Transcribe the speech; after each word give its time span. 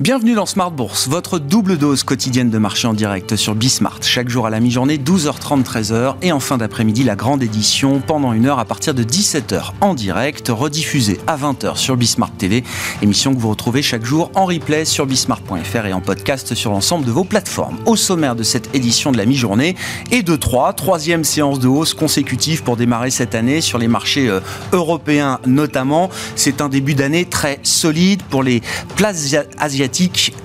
Bienvenue 0.00 0.32
dans 0.32 0.46
Smart 0.46 0.70
Bourse, 0.70 1.08
votre 1.08 1.38
double 1.38 1.76
dose 1.76 2.04
quotidienne 2.04 2.48
de 2.48 2.56
marché 2.56 2.88
en 2.88 2.94
direct 2.94 3.36
sur 3.36 3.54
Bismart. 3.54 3.98
Chaque 4.00 4.30
jour 4.30 4.46
à 4.46 4.50
la 4.50 4.58
mi-journée, 4.58 4.96
12h30, 4.96 5.62
13h. 5.62 6.14
Et 6.22 6.32
en 6.32 6.40
fin 6.40 6.56
d'après-midi, 6.56 7.04
la 7.04 7.16
grande 7.16 7.42
édition 7.42 8.00
pendant 8.00 8.32
une 8.32 8.46
heure 8.46 8.58
à 8.58 8.64
partir 8.64 8.94
de 8.94 9.02
17h 9.04 9.72
en 9.82 9.92
direct, 9.92 10.48
rediffusée 10.48 11.20
à 11.26 11.36
20h 11.36 11.76
sur 11.76 11.98
Bismart 11.98 12.30
TV. 12.30 12.64
Émission 13.02 13.34
que 13.34 13.40
vous 13.40 13.50
retrouvez 13.50 13.82
chaque 13.82 14.06
jour 14.06 14.30
en 14.34 14.46
replay 14.46 14.86
sur 14.86 15.04
bismart.fr 15.04 15.84
et 15.84 15.92
en 15.92 16.00
podcast 16.00 16.54
sur 16.54 16.70
l'ensemble 16.70 17.04
de 17.04 17.10
vos 17.10 17.24
plateformes. 17.24 17.76
Au 17.84 17.94
sommaire 17.94 18.36
de 18.36 18.42
cette 18.42 18.74
édition 18.74 19.12
de 19.12 19.18
la 19.18 19.26
mi-journée 19.26 19.76
et 20.10 20.22
de 20.22 20.34
3, 20.34 20.72
troisième 20.72 21.24
séance 21.24 21.58
de 21.58 21.68
hausse 21.68 21.92
consécutive 21.92 22.62
pour 22.62 22.78
démarrer 22.78 23.10
cette 23.10 23.34
année 23.34 23.60
sur 23.60 23.76
les 23.76 23.88
marchés 23.88 24.30
euh, 24.30 24.40
européens 24.72 25.40
notamment. 25.44 26.08
C'est 26.36 26.62
un 26.62 26.70
début 26.70 26.94
d'année 26.94 27.26
très 27.26 27.60
solide 27.64 28.22
pour 28.30 28.42
les 28.42 28.62
places 28.96 29.36
asiatiques 29.58 29.89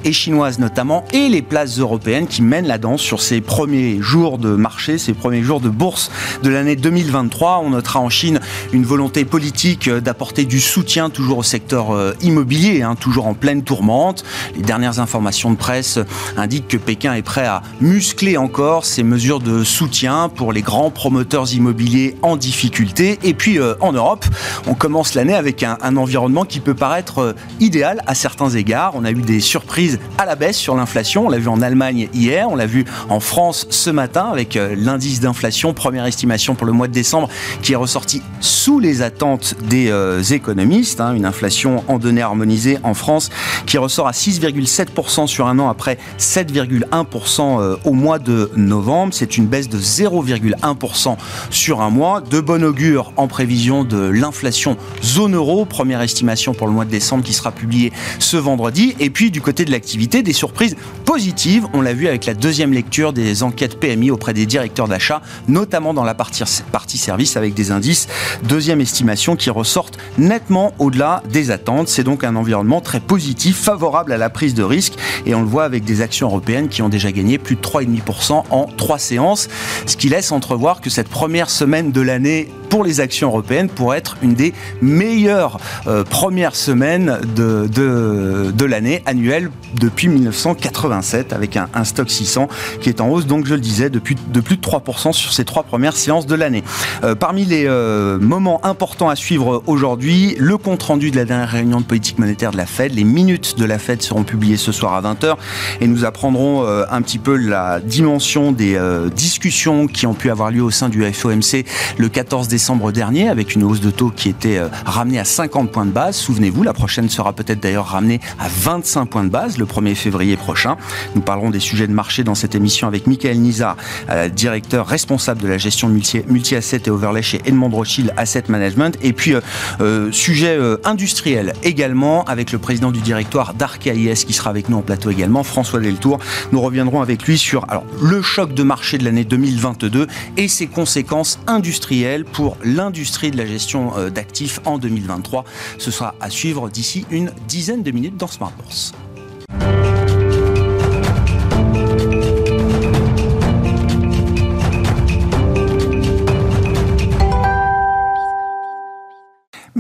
et 0.03 0.13
chinoises 0.13 0.59
notamment, 0.59 1.05
et 1.13 1.29
les 1.29 1.41
places 1.41 1.79
européennes 1.79 2.27
qui 2.27 2.41
mènent 2.41 2.67
la 2.67 2.77
danse 2.77 3.01
sur 3.01 3.21
ces 3.21 3.41
premiers 3.41 4.01
jours 4.01 4.37
de 4.37 4.49
marché, 4.49 4.97
ces 4.97 5.13
premiers 5.13 5.43
jours 5.43 5.59
de 5.59 5.69
bourse 5.69 6.11
de 6.43 6.49
l'année 6.49 6.75
2023. 6.75 7.61
On 7.63 7.69
notera 7.71 7.99
en 7.99 8.09
Chine 8.09 8.39
une 8.73 8.83
volonté 8.83 9.23
politique 9.23 9.89
d'apporter 9.89 10.45
du 10.45 10.59
soutien 10.59 11.09
toujours 11.09 11.39
au 11.39 11.43
secteur 11.43 11.91
euh, 11.91 12.13
immobilier, 12.21 12.81
hein, 12.81 12.95
toujours 12.95 13.27
en 13.27 13.33
pleine 13.33 13.63
tourmente. 13.63 14.23
Les 14.55 14.61
dernières 14.61 14.99
informations 14.99 15.51
de 15.51 15.57
presse 15.57 15.99
indiquent 16.37 16.67
que 16.67 16.77
Pékin 16.77 17.13
est 17.13 17.21
prêt 17.21 17.45
à 17.45 17.61
muscler 17.81 18.37
encore 18.37 18.85
ses 18.85 19.03
mesures 19.03 19.39
de 19.39 19.63
soutien 19.63 20.29
pour 20.29 20.53
les 20.53 20.61
grands 20.61 20.91
promoteurs 20.91 21.53
immobiliers 21.53 22.15
en 22.21 22.35
difficulté. 22.35 23.19
Et 23.23 23.33
puis 23.33 23.59
euh, 23.59 23.75
en 23.79 23.93
Europe, 23.93 24.25
on 24.67 24.73
commence 24.73 25.13
l'année 25.13 25.35
avec 25.35 25.63
un, 25.63 25.77
un, 25.81 25.97
environnement 25.97 26.45
qui 26.45 26.59
peut 26.59 26.73
paraître 26.73 27.19
euh, 27.19 27.33
idéal 27.59 28.01
à 28.07 28.15
certains 28.15 28.49
égards. 28.49 28.93
On 28.95 29.05
a 29.05 29.11
eu 29.11 29.21
des 29.21 29.34
surprises 29.39 29.99
à 30.17 30.25
la 30.25 30.35
baisse 30.35 30.57
sur 30.57 30.75
l'inflation. 30.75 31.25
On 31.27 31.29
l'a 31.29 31.39
vu 31.39 31.47
en 31.47 31.61
Allemagne 31.61 32.09
hier, 32.13 32.49
on 32.49 32.55
l'a 32.55 32.65
vu 32.65 32.85
en 33.09 33.19
France 33.19 33.67
ce 33.69 33.89
matin 33.89 34.29
avec 34.31 34.55
euh, 34.55 34.75
l'indice 34.77 35.19
d'inflation, 35.19 35.73
première 35.73 36.05
estimation 36.05 36.55
pour 36.55 36.65
le 36.65 36.73
mois 36.73 36.87
de 36.87 36.93
décembre, 36.93 37.29
qui 37.61 37.73
est 37.73 37.77
ressorti 37.77 38.21
sous 38.39 38.79
les 38.79 39.01
attentes 39.01 39.55
des 39.69 39.89
euh, 39.89 40.21
économistes. 40.21 41.01
Hein. 41.01 41.13
une 41.13 41.25
inflation 41.25 41.83
en 41.87 41.97
données 41.97 42.21
harmonisées 42.21 42.77
en 42.83 42.93
France 42.93 43.29
qui 43.65 43.77
ressort 43.77 44.07
à 44.07 44.11
6,7% 44.11 45.27
sur 45.27 45.47
un 45.47 45.59
an 45.59 45.69
après 45.69 45.97
7,1% 46.19 47.59
euh, 47.59 47.75
au 47.85 47.93
mois 47.93 48.19
de 48.19 48.51
novembre. 48.55 49.13
C'est 49.13 49.37
une 49.37 49.47
baisse 49.47 49.69
de 49.69 49.79
0,1% 49.79 51.17
sur 51.49 51.81
un 51.81 51.89
mois. 51.89 52.21
De 52.21 52.39
bon 52.39 52.63
augure 52.63 53.13
en 53.17 53.27
prévision 53.27 53.83
de 53.83 53.97
l'inflation 53.97 54.77
zone 55.03 55.35
euro. 55.35 55.65
Première 55.65 56.01
estimation 56.01 56.53
pour 56.53 56.67
le 56.67 56.73
mois 56.73 56.85
de 56.85 56.91
décembre 56.91 57.23
qui 57.23 57.33
sera 57.33 57.51
publiée 57.51 57.91
ce 58.19 58.37
vendredi. 58.37 58.95
Et 58.99 59.09
puis 59.09 59.24
du 59.31 59.41
côté 59.41 59.65
de 59.65 59.71
l'activité, 59.71 60.23
des 60.23 60.33
surprises 60.33 60.75
positives. 61.05 61.67
On 61.73 61.81
l'a 61.81 61.93
vu 61.93 62.07
avec 62.07 62.25
la 62.25 62.33
deuxième 62.33 62.73
lecture 62.73 63.13
des 63.13 63.43
enquêtes 63.43 63.79
PMI 63.79 64.11
auprès 64.11 64.33
des 64.33 64.45
directeurs 64.45 64.87
d'achat, 64.87 65.21
notamment 65.47 65.93
dans 65.93 66.03
la 66.03 66.13
partie, 66.13 66.43
partie 66.71 66.97
service 66.97 67.37
avec 67.37 67.53
des 67.53 67.71
indices. 67.71 68.07
Deuxième 68.43 68.81
estimation 68.81 69.35
qui 69.35 69.49
ressortent 69.49 69.97
nettement 70.17 70.73
au-delà 70.79 71.23
des 71.29 71.51
attentes. 71.51 71.87
C'est 71.87 72.03
donc 72.03 72.23
un 72.23 72.35
environnement 72.35 72.81
très 72.81 72.99
positif, 72.99 73.57
favorable 73.57 74.11
à 74.11 74.17
la 74.17 74.29
prise 74.29 74.53
de 74.53 74.63
risque. 74.63 74.93
Et 75.25 75.35
on 75.35 75.41
le 75.41 75.47
voit 75.47 75.63
avec 75.63 75.83
des 75.83 76.01
actions 76.01 76.27
européennes 76.27 76.69
qui 76.69 76.81
ont 76.81 76.89
déjà 76.89 77.11
gagné 77.11 77.37
plus 77.37 77.55
de 77.55 77.61
3,5% 77.61 78.43
en 78.49 78.65
trois 78.65 78.99
séances. 78.99 79.47
Ce 79.85 79.97
qui 79.97 80.09
laisse 80.09 80.31
entrevoir 80.31 80.81
que 80.81 80.89
cette 80.89 81.09
première 81.09 81.49
semaine 81.49 81.91
de 81.91 82.01
l'année 82.01 82.49
pour 82.69 82.83
les 82.83 82.99
actions 82.99 83.29
européennes 83.29 83.69
pourrait 83.69 83.99
être 83.99 84.17
une 84.21 84.33
des 84.33 84.53
meilleures 84.81 85.59
euh, 85.87 86.03
premières 86.03 86.55
semaines 86.55 87.19
de, 87.35 87.67
de, 87.67 88.51
de 88.51 88.65
l'année 88.65 89.01
annuelle 89.05 89.49
depuis 89.79 90.07
1987 90.07 91.33
avec 91.33 91.57
un, 91.57 91.83
stock 91.83 92.09
600 92.09 92.47
qui 92.81 92.89
est 92.89 93.01
en 93.01 93.09
hausse 93.09 93.27
donc 93.27 93.45
je 93.45 93.53
le 93.53 93.59
disais 93.59 93.89
depuis 93.89 94.15
de 94.15 94.39
plus 94.39 94.57
de 94.57 94.61
3% 94.61 95.13
sur 95.13 95.33
ces 95.33 95.45
trois 95.45 95.63
premières 95.63 95.95
séances 95.95 96.25
de 96.25 96.35
l'année. 96.35 96.63
Euh, 97.03 97.15
parmi 97.15 97.45
les 97.45 97.65
euh, 97.67 98.17
moments 98.19 98.63
importants 98.65 99.09
à 99.09 99.15
suivre 99.15 99.63
aujourd'hui, 99.67 100.35
le 100.39 100.57
compte 100.57 100.83
rendu 100.83 101.11
de 101.11 101.15
la 101.15 101.25
dernière 101.25 101.49
réunion 101.49 101.79
de 101.79 101.85
politique 101.85 102.19
monétaire 102.19 102.51
de 102.51 102.57
la 102.57 102.65
Fed, 102.65 102.93
les 102.93 103.03
minutes 103.03 103.57
de 103.57 103.65
la 103.65 103.79
Fed 103.79 104.01
seront 104.01 104.23
publiées 104.23 104.57
ce 104.57 104.71
soir 104.71 104.93
à 104.93 105.01
20h 105.01 105.35
et 105.81 105.87
nous 105.87 106.05
apprendrons 106.05 106.65
un 106.65 107.01
petit 107.01 107.19
peu 107.19 107.35
la 107.35 107.79
dimension 107.79 108.51
des 108.51 108.79
discussions 109.15 109.87
qui 109.87 110.07
ont 110.07 110.13
pu 110.13 110.29
avoir 110.29 110.51
lieu 110.51 110.63
au 110.63 110.71
sein 110.71 110.89
du 110.89 111.03
FOMC 111.11 111.65
le 111.97 112.09
14 112.09 112.47
décembre 112.47 112.54
décembre 112.55 112.93
dernier 112.93 113.27
avec 113.27 113.53
une 113.53 113.63
hausse 113.63 113.81
de 113.81 113.91
taux 113.91 114.11
qui 114.11 114.29
était 114.29 114.59
euh, 114.59 114.69
ramenée 114.85 115.19
à 115.19 115.25
50 115.25 115.73
points 115.73 115.85
de 115.85 115.91
base. 115.91 116.15
Souvenez-vous, 116.15 116.63
la 116.63 116.71
prochaine 116.71 117.09
sera 117.09 117.33
peut-être 117.33 117.59
d'ailleurs 117.59 117.87
ramenée 117.87 118.21
à 118.39 118.47
25 118.47 119.07
points 119.07 119.25
de 119.25 119.29
base 119.29 119.57
le 119.57 119.65
1er 119.65 119.93
février 119.93 120.37
prochain. 120.37 120.77
Nous 121.15 121.21
parlerons 121.21 121.49
des 121.49 121.59
sujets 121.59 121.85
de 121.85 121.91
marché 121.91 122.23
dans 122.23 122.33
cette 122.33 122.55
émission 122.55 122.87
avec 122.87 123.07
Michael 123.07 123.39
Nizar, 123.39 123.75
euh, 124.09 124.29
directeur 124.29 124.87
responsable 124.87 125.41
de 125.41 125.49
la 125.49 125.57
gestion 125.57 125.89
multi-asset 125.89 126.83
et 126.85 126.89
overlay 126.89 127.21
chez 127.21 127.41
Edmond 127.43 127.67
Rothschild 127.71 128.13
Asset 128.15 128.45
Management. 128.47 128.97
Et 129.01 129.11
puis, 129.11 129.33
euh, 129.81 130.11
sujet 130.13 130.57
industriel 130.85 131.51
également 131.61 132.23
avec 132.23 132.53
le 132.53 132.57
président 132.57 132.91
du 132.91 133.01
directoire 133.01 133.53
d'Arcaïs 133.53 134.23
qui 134.23 134.31
sera 134.31 134.49
avec 134.49 134.69
nous 134.69 134.77
en 134.77 134.81
plateau 134.81 135.09
également, 135.09 135.43
François 135.43 135.81
Deltour. 135.81 136.19
Nous 136.53 136.61
reviendrons 136.61 137.01
avec 137.01 137.23
lui 137.23 137.37
sur 137.37 137.65
alors, 137.67 137.83
le 138.01 138.21
choc 138.21 138.53
de 138.53 138.63
marché 138.63 138.97
de 138.97 139.03
l'année 139.03 139.25
2022 139.25 140.07
et 140.37 140.47
ses 140.47 140.67
conséquences 140.67 141.37
industrielles 141.47 142.23
pour 142.23 142.44
l'industrie 142.63 143.31
de 143.31 143.37
la 143.37 143.45
gestion 143.45 143.97
euh, 143.97 144.09
d'actifs 144.09 144.59
en 144.65 144.77
2023. 144.77 145.45
Ce 145.77 145.91
sera 145.91 146.15
à 146.19 146.29
suivre 146.29 146.69
d'ici 146.69 147.05
une 147.09 147.31
dizaine 147.47 147.83
de 147.83 147.91
minutes 147.91 148.17
dans 148.17 148.27
Smart 148.27 148.51
Bourse. 148.57 148.93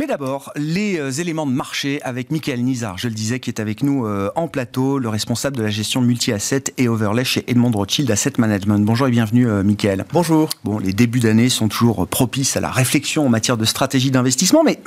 Mais 0.05 0.09
d'abord, 0.09 0.51
les 0.55 0.99
euh, 0.99 1.09
éléments 1.09 1.47
de 1.47 1.51
marché 1.51 1.99
avec 2.03 2.29
Michael 2.29 2.61
Nizar, 2.61 2.95
je 2.99 3.07
le 3.07 3.15
disais, 3.15 3.39
qui 3.39 3.49
est 3.49 3.59
avec 3.59 3.81
nous 3.81 4.05
euh, 4.05 4.29
en 4.35 4.47
plateau, 4.47 4.99
le 4.99 5.09
responsable 5.09 5.57
de 5.57 5.63
la 5.63 5.71
gestion 5.71 5.99
multi-asset 5.99 6.65
et 6.77 6.87
overlay 6.87 7.23
chez 7.23 7.43
Edmond 7.47 7.71
Rothschild 7.71 8.11
Asset 8.11 8.33
Management. 8.37 8.85
Bonjour 8.85 9.07
et 9.07 9.09
bienvenue, 9.09 9.49
euh, 9.49 9.63
Michael. 9.63 10.05
Bonjour. 10.13 10.51
Bon, 10.63 10.77
les 10.77 10.93
débuts 10.93 11.21
d'année 11.21 11.49
sont 11.49 11.69
toujours 11.69 12.07
propices 12.07 12.55
à 12.55 12.61
la 12.61 12.69
réflexion 12.69 13.25
en 13.25 13.29
matière 13.29 13.57
de 13.57 13.65
stratégie 13.65 14.11
d'investissement, 14.11 14.63
mais 14.63 14.79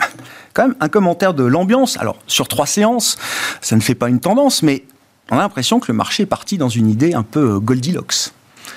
quand 0.55 0.69
même 0.69 0.77
un 0.79 0.89
commentaire 0.89 1.35
de 1.35 1.43
l'ambiance. 1.43 1.97
Alors, 1.97 2.19
sur 2.29 2.47
trois 2.47 2.67
séances, 2.67 3.19
ça 3.61 3.75
ne 3.75 3.81
fait 3.81 3.97
pas 3.97 4.09
une 4.09 4.21
tendance, 4.21 4.63
mais 4.63 4.85
on 5.33 5.39
a 5.39 5.41
l'impression 5.41 5.81
que 5.81 5.91
le 5.91 5.97
marché 5.97 6.23
est 6.23 6.27
parti 6.27 6.59
dans 6.59 6.69
une 6.69 6.89
idée 6.89 7.15
un 7.15 7.25
peu 7.25 7.59
Goldilocks. 7.59 8.31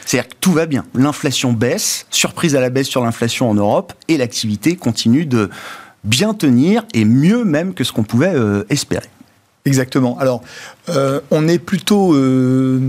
C'est-à-dire 0.08 0.30
que 0.30 0.36
tout 0.42 0.54
va 0.54 0.66
bien. 0.66 0.86
L'inflation 0.96 1.54
baisse, 1.54 2.08
surprise 2.10 2.56
à 2.56 2.62
la 2.62 2.72
baisse 2.72 2.88
sur 2.88 3.04
l'inflation 3.04 3.48
en 3.48 3.54
Europe, 3.54 3.94
et 4.08 4.18
l'activité 4.18 4.76
continue 4.76 5.28
de 5.28 5.52
bien 6.04 6.34
tenir 6.34 6.86
et 6.94 7.06
mieux 7.06 7.44
même 7.44 7.74
que 7.74 7.84
ce 7.84 7.92
qu'on 7.92 8.04
pouvait 8.04 8.34
euh, 8.34 8.64
espérer. 8.70 9.10
Exactement. 9.66 10.18
Alors, 10.20 10.42
euh, 10.90 11.22
on 11.30 11.48
est 11.48 11.60
plutôt 11.60 12.16
euh, 12.16 12.80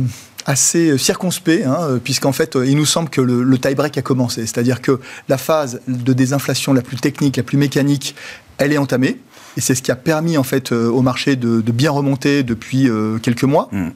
assez 0.47 0.97
circonspect, 0.97 1.67
hein, 1.67 2.01
puisqu'en 2.03 2.33
fait, 2.33 2.57
il 2.65 2.77
nous 2.77 2.87
semble 2.87 3.11
que 3.11 3.21
le, 3.21 3.43
le 3.43 3.59
tie-break 3.59 3.99
a 3.99 4.03
commencé. 4.03 4.43
C'est-à-dire 4.43 4.81
que 4.81 4.99
la 5.29 5.37
phase 5.37 5.81
de 5.87 6.13
désinflation 6.13 6.73
la 6.73 6.83
plus 6.83 6.97
technique, 6.97 7.37
la 7.37 7.43
plus 7.43 7.59
mécanique, 7.59 8.15
elle 8.59 8.73
est 8.73 8.79
entamée. 8.79 9.19
Et 9.59 9.61
c'est 9.61 9.75
ce 9.75 9.83
qui 9.83 9.91
a 9.91 9.97
permis 9.97 10.39
en 10.39 10.45
fait 10.45 10.73
au 10.73 11.03
marché 11.03 11.37
de, 11.37 11.61
de 11.61 11.73
bien 11.73 11.91
remonter 11.91 12.43
depuis 12.43 12.89
quelques 13.21 13.45
mois. 13.45 13.69
Mmh. 13.71 13.89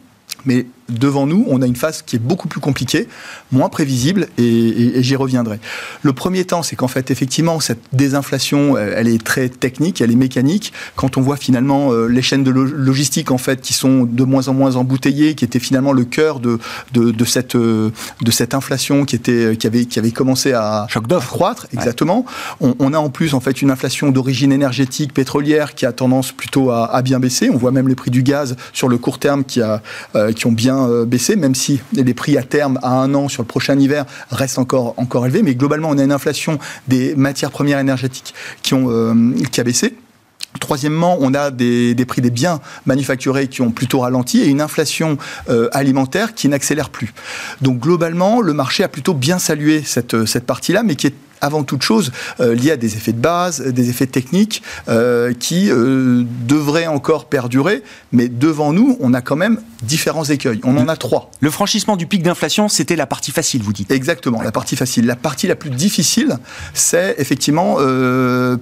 Mais 0.44 0.66
devant 0.88 1.26
nous, 1.26 1.44
on 1.48 1.62
a 1.62 1.66
une 1.66 1.74
phase 1.76 2.02
qui 2.02 2.16
est 2.16 2.20
beaucoup 2.20 2.46
plus 2.46 2.60
compliquée, 2.60 3.08
moins 3.50 3.68
prévisible, 3.68 4.28
et, 4.38 4.44
et, 4.44 4.98
et 4.98 5.02
j'y 5.02 5.16
reviendrai. 5.16 5.58
Le 6.02 6.12
premier 6.12 6.44
temps, 6.44 6.62
c'est 6.62 6.76
qu'en 6.76 6.88
fait, 6.88 7.10
effectivement, 7.10 7.58
cette 7.58 7.80
désinflation, 7.92 8.78
elle 8.78 9.08
est 9.08 9.22
très 9.22 9.48
technique, 9.48 10.00
elle 10.00 10.12
est 10.12 10.16
mécanique. 10.16 10.72
Quand 10.94 11.16
on 11.16 11.20
voit 11.20 11.36
finalement 11.36 11.92
euh, 11.92 12.06
les 12.06 12.22
chaînes 12.22 12.44
de 12.44 12.52
logistique, 12.52 13.32
en 13.32 13.38
fait, 13.38 13.60
qui 13.60 13.72
sont 13.72 14.04
de 14.04 14.24
moins 14.24 14.46
en 14.46 14.54
moins 14.54 14.76
embouteillées, 14.76 15.34
qui 15.34 15.44
étaient 15.44 15.58
finalement 15.58 15.92
le 15.92 16.04
cœur 16.04 16.38
de, 16.38 16.58
de, 16.92 17.10
de 17.10 17.24
cette, 17.24 17.56
euh, 17.56 17.90
de 18.22 18.30
cette 18.30 18.54
inflation 18.54 19.04
qui, 19.04 19.16
était, 19.16 19.56
qui, 19.56 19.66
avait, 19.66 19.86
qui 19.86 19.98
avait 19.98 20.12
commencé 20.12 20.52
à, 20.52 20.86
Choc 20.88 21.06
croître, 21.08 21.66
exactement. 21.72 22.24
Ouais. 22.60 22.68
On, 22.68 22.76
on, 22.78 22.94
a 22.94 22.98
en 22.98 23.10
plus, 23.10 23.34
en 23.34 23.40
fait, 23.40 23.60
une 23.60 23.70
inflation 23.70 24.10
d'origine 24.10 24.52
énergétique 24.52 25.12
pétrolière 25.12 25.74
qui 25.74 25.86
a 25.86 25.92
tendance 25.92 26.30
plutôt 26.30 26.70
à, 26.70 26.86
à, 26.94 27.02
bien 27.02 27.18
baisser. 27.18 27.50
On 27.50 27.56
voit 27.56 27.72
même 27.72 27.88
les 27.88 27.96
prix 27.96 28.10
du 28.10 28.22
gaz 28.22 28.56
sur 28.72 28.88
le 28.88 28.98
court 28.98 29.18
terme 29.18 29.44
qui, 29.44 29.60
a, 29.60 29.82
euh, 30.16 30.32
qui 30.32 30.46
ont 30.46 30.52
bien 30.52 30.88
euh, 30.88 31.04
baisser, 31.04 31.36
même 31.36 31.54
si 31.54 31.80
les 31.92 32.14
prix 32.14 32.38
à 32.38 32.42
terme 32.42 32.78
à 32.82 32.90
un 32.90 33.14
an 33.14 33.28
sur 33.28 33.42
le 33.42 33.46
prochain 33.46 33.78
hiver 33.78 34.06
restent 34.30 34.58
encore, 34.58 34.94
encore 34.96 35.26
élevés. 35.26 35.42
Mais 35.42 35.54
globalement, 35.54 35.90
on 35.90 35.98
a 35.98 36.02
une 36.02 36.12
inflation 36.12 36.58
des 36.88 37.14
matières 37.16 37.50
premières 37.50 37.78
énergétiques 37.78 38.34
qui, 38.62 38.74
ont, 38.74 38.86
euh, 38.88 39.14
qui 39.52 39.60
a 39.60 39.64
baissé. 39.64 39.94
Troisièmement, 40.58 41.18
on 41.20 41.34
a 41.34 41.50
des, 41.50 41.94
prix 42.08 42.22
des 42.22 42.30
biens 42.30 42.60
manufacturés 42.86 43.48
qui 43.48 43.60
ont 43.60 43.70
plutôt 43.70 44.00
ralenti 44.00 44.40
et 44.40 44.46
une 44.46 44.62
inflation 44.62 45.18
alimentaire 45.72 46.34
qui 46.34 46.48
n'accélère 46.48 46.88
plus. 46.88 47.12
Donc 47.60 47.78
globalement, 47.78 48.40
le 48.40 48.54
marché 48.54 48.82
a 48.82 48.88
plutôt 48.88 49.12
bien 49.12 49.38
salué 49.38 49.82
cette, 49.84 50.24
cette 50.24 50.46
partie-là, 50.46 50.82
mais 50.82 50.96
qui 50.96 51.08
est 51.08 51.14
avant 51.40 51.62
toute 51.64 51.82
chose 51.82 52.12
euh, 52.40 52.54
lié 52.54 52.72
à 52.72 52.76
des 52.76 52.96
effets 52.96 53.12
de 53.12 53.20
base, 53.20 53.60
des 53.60 53.90
effets 53.90 54.06
techniques 54.06 54.62
euh, 54.88 55.32
qui 55.38 55.70
euh, 55.70 56.24
devraient 56.46 56.86
encore 56.86 57.26
perdurer. 57.26 57.82
Mais 58.12 58.28
devant 58.28 58.72
nous, 58.72 58.96
on 59.00 59.14
a 59.14 59.20
quand 59.20 59.36
même 59.36 59.60
différents 59.82 60.24
écueils. 60.24 60.60
On 60.64 60.76
en 60.76 60.88
a 60.88 60.96
trois. 60.96 61.30
Le 61.40 61.50
franchissement 61.50 61.96
du 61.96 62.06
pic 62.06 62.22
d'inflation, 62.22 62.68
c'était 62.68 62.96
la 62.96 63.06
partie 63.06 63.30
facile, 63.30 63.62
vous 63.62 63.72
dites 63.72 63.90
Exactement, 63.90 64.42
la 64.42 64.52
partie 64.52 64.76
facile. 64.76 65.06
La 65.06 65.16
partie 65.16 65.46
la 65.46 65.56
plus 65.56 65.70
difficile, 65.70 66.38
c'est 66.74 67.14
effectivement 67.18 67.76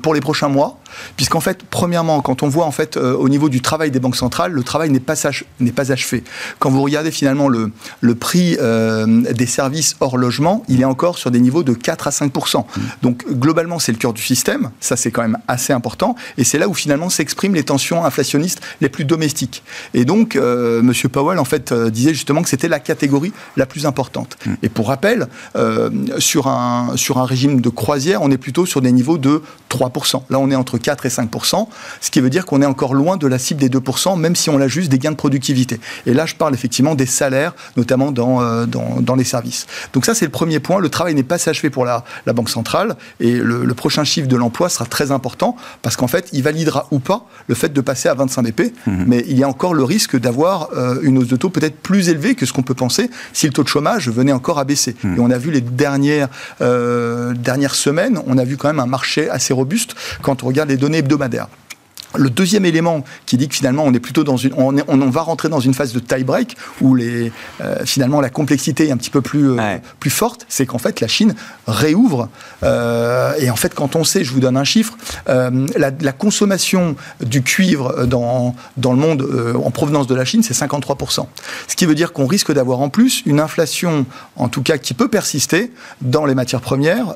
pour 0.03 0.15
les 0.15 0.21
prochains 0.21 0.49
mois, 0.49 0.81
puisqu'en 1.17 1.41
fait, 1.41 1.61
premièrement, 1.71 2.21
quand 2.21 2.43
on 2.43 2.49
voit 2.49 2.67
en 2.67 2.71
fait 2.71 2.97
au 2.97 3.29
niveau 3.29 3.49
du 3.49 3.61
travail 3.61 3.91
des 3.91 4.01
banques 4.01 4.17
centrales, 4.17 4.53
le 4.53 4.63
travail 4.63 4.91
n'est 4.91 5.01
pas, 5.01 5.15
n'est 5.61 5.73
pas 5.73 5.93
achevé. 5.93 6.25
Quand 6.59 6.71
vous 6.71 6.83
regardez 6.83 7.11
finalement 7.11 7.49
le, 7.49 7.71
le 8.01 8.15
prix 8.15 8.57
des 8.57 9.47
services 9.47 9.97
hors 10.01 10.17
logement, 10.17 10.63
il 10.69 10.81
est 10.81 10.87
encore 10.87 11.19
sur 11.19 11.31
des 11.31 11.41
niveaux 11.41 11.63
de 11.63 11.73
4 11.73 12.09
à 12.09 12.11
5% 12.11 12.65
donc 13.03 13.25
globalement, 13.31 13.79
c'est 13.79 13.93
le 13.93 13.99
cœur 13.99 14.13
du 14.13 14.23
système, 14.23 14.71
ça 14.81 14.97
c'est 14.97 15.11
quand 15.11 15.23
même 15.23 15.39
assez 15.49 15.73
important, 15.73 16.15
et 16.39 16.45
c'est 16.45 16.59
là 16.59 16.69
où 16.69 16.75
finalement 16.75 17.09
s'expriment 17.09 17.55
les 17.55 17.63
tensions 17.63 18.05
inflationnistes 18.05 18.61
les 18.81 18.89
plus 18.89 19.05
domestiques. 19.05 19.63
Et 19.95 20.05
donc, 20.05 20.37
euh, 20.37 20.81
M. 20.81 20.93
Powell 21.11 21.39
en 21.39 21.45
fait 21.45 21.73
euh, 21.73 21.91
disait 21.91 22.15
justement 22.15 22.43
que 22.43 22.49
c'était 22.49 22.69
la 22.69 22.81
catégorie 22.81 23.33
la 23.57 23.67
plus 23.67 23.87
importante. 23.87 24.37
Et 24.63 24.69
pour 24.69 24.89
rappel, 24.89 25.29
euh, 25.57 25.91
sur, 26.19 26.49
un, 26.49 26.97
sur 26.97 27.19
un 27.19 27.25
régime 27.25 27.61
de 27.61 27.69
croisière, 27.69 28.23
on 28.23 28.31
est 28.31 28.39
plutôt 28.39 28.67
sur 28.67 28.81
des 28.81 28.93
niveaux 28.93 29.19
de 29.19 29.43
3%. 29.71 30.23
Là, 30.31 30.39
on 30.39 30.51
est 30.51 30.55
entre 30.55 30.79
4 30.85 31.07
et 31.07 31.09
5%, 31.09 31.67
ce 32.01 32.11
qui 32.11 32.21
veut 32.21 32.31
dire 32.31 32.45
qu'on 32.47 32.61
est 32.63 32.67
encore 32.67 32.95
loin 32.95 33.17
de 33.17 33.27
la 33.27 33.39
cible 33.39 33.61
des 33.61 33.71
2%, 33.71 34.19
même 34.19 34.37
si 34.37 34.51
on 34.51 34.61
a 34.61 34.69
juste 34.69 34.91
des 34.91 34.99
gains 34.99 35.13
de 35.13 35.17
productivité. 35.17 35.81
Et 36.07 36.13
là, 36.13 36.27
je 36.27 36.35
parle 36.35 36.55
effectivement 36.55 36.95
des 36.95 37.07
salaires, 37.07 37.55
notamment 37.77 38.13
dans, 38.13 38.67
dans, 38.67 39.01
dans 39.01 39.15
les 39.15 39.25
services. 39.25 39.67
Donc 39.93 40.05
ça, 40.05 40.15
c'est 40.15 40.27
le 40.27 40.31
premier 40.31 40.61
point. 40.61 40.79
Le 40.81 40.91
travail 40.91 41.15
n'est 41.15 41.23
pas 41.23 41.39
achevé 41.49 41.71
pour 41.71 41.85
la, 41.85 42.05
la 42.27 42.33
Banque 42.33 42.51
centrale. 42.51 42.97
Et 43.21 43.33
le, 43.33 43.75
prochain 43.75 44.05
chiffre 44.05 44.29
de 44.29 44.37
l'emploi 44.37 44.69
sera 44.69 44.87
très 44.87 45.11
important 45.11 45.57
parce 45.83 45.97
qu'en 45.97 46.07
fait, 46.07 46.29
il 46.33 46.43
validera 46.43 46.87
ou 46.91 47.01
pas 47.01 47.27
le 47.49 47.55
fait 47.55 47.73
de 47.73 47.81
passer 47.81 48.09
à 48.09 48.15
25 48.15 48.43
BP. 48.43 48.73
Mhm. 48.87 49.05
Mais 49.07 49.25
il 49.27 49.39
y 49.39 49.43
a 49.43 49.49
encore 49.49 49.75
le 49.75 49.85
risque 49.85 50.19
d'avoir 50.19 50.69
euh, 50.77 50.99
une 51.03 51.19
hausse 51.19 51.29
de 51.29 51.37
taux 51.37 51.51
peut-être 51.51 51.77
plus 51.77 52.09
élevée 52.09 52.35
que 52.35 52.47
ce 52.47 52.53
qu'on 52.53 52.63
peut 52.63 52.75
penser 52.75 53.11
si 53.33 53.47
le 53.47 53.53
taux 53.53 53.65
de 53.65 53.69
chômage 53.69 54.09
venait 54.09 54.33
encore 54.33 54.59
à 54.59 54.65
baisser. 54.65 54.95
Mhm. 55.03 55.17
Et 55.17 55.21
on 55.21 55.31
a 55.31 55.39
vu 55.39 55.51
les 55.51 55.61
dernières, 55.61 56.29
euh, 56.61 57.35
dernières 57.35 57.75
semaines, 57.75 58.21
on 58.27 58.39
a 58.39 58.45
vu 58.45 58.57
quand 58.57 58.69
même 58.69 58.81
un 58.81 58.87
marché 58.87 59.29
assez 59.29 59.53
robuste 59.53 59.95
quand 60.23 60.43
on 60.45 60.47
regarde 60.47 60.69
les 60.69 60.74
données 60.77 60.99
hebdomadaires. 60.99 61.49
Le 62.17 62.31
deuxième 62.31 62.65
élément 62.65 63.05
qui 63.27 63.37
dit 63.37 63.49
que 63.49 63.55
finalement 63.55 63.85
on 63.85 63.93
est 63.93 64.01
plutôt 64.01 64.25
dans 64.25 64.37
une, 64.37 64.53
on, 64.57 64.77
on, 64.89 65.11
va 65.11 65.23
rentrer 65.23 65.49
dans 65.49 65.61
une 65.61 65.75
phase 65.75 65.93
de 65.93 65.99
tie 65.99 66.25
break 66.25 66.57
où 66.81 66.95
les, 66.95 67.33
euh, 67.61 67.85
finalement 67.85 68.21
la 68.21 68.31
complexité 68.31 68.89
est 68.89 68.91
un 68.91 68.97
petit 68.97 69.11
peu 69.11 69.21
plus 69.21 69.53
euh, 69.53 69.79
plus 70.01 70.11
forte, 70.11 70.47
c'est 70.49 70.67
qu'en 70.67 70.79
fait 70.79 71.01
la 71.01 71.09
Chine 71.09 71.35
réouvre. 71.67 72.29
Euh, 72.63 73.33
et 73.39 73.51
en 73.51 73.57
fait 73.57 73.75
quand 73.75 73.97
on 73.97 74.05
sait, 74.05 74.25
je 74.25 74.33
vous 74.33 74.41
donne 74.41 74.57
un 74.57 74.65
chiffre, 74.65 74.97
la, 75.27 75.91
la, 76.01 76.13
consommation 76.13 76.97
du 77.21 77.43
cuivre 77.43 78.07
dans 78.07 78.55
dans 78.77 78.93
le 78.93 78.99
monde 78.99 79.55
en 79.63 79.71
provenance 79.71 80.07
de 80.07 80.15
la 80.15 80.25
Chine 80.25 80.43
c'est 80.43 80.55
53% 80.55 81.27
ce 81.67 81.77
qui 81.77 81.87
veut 81.87 81.95
dire 81.95 82.13
qu'on 82.13 82.27
risque 82.27 82.53
d'avoir 82.53 82.81
en 82.81 82.89
plus 82.89 83.23
une 83.27 83.41
inflation 83.41 84.07
en 84.37 84.49
tout 84.49 84.63
cas 84.63 84.79
qui 84.79 84.95
peut 84.95 85.09
persister 85.09 85.73
dans 86.01 86.25
les 86.25 86.35
matières 86.35 86.61
premières 86.61 87.15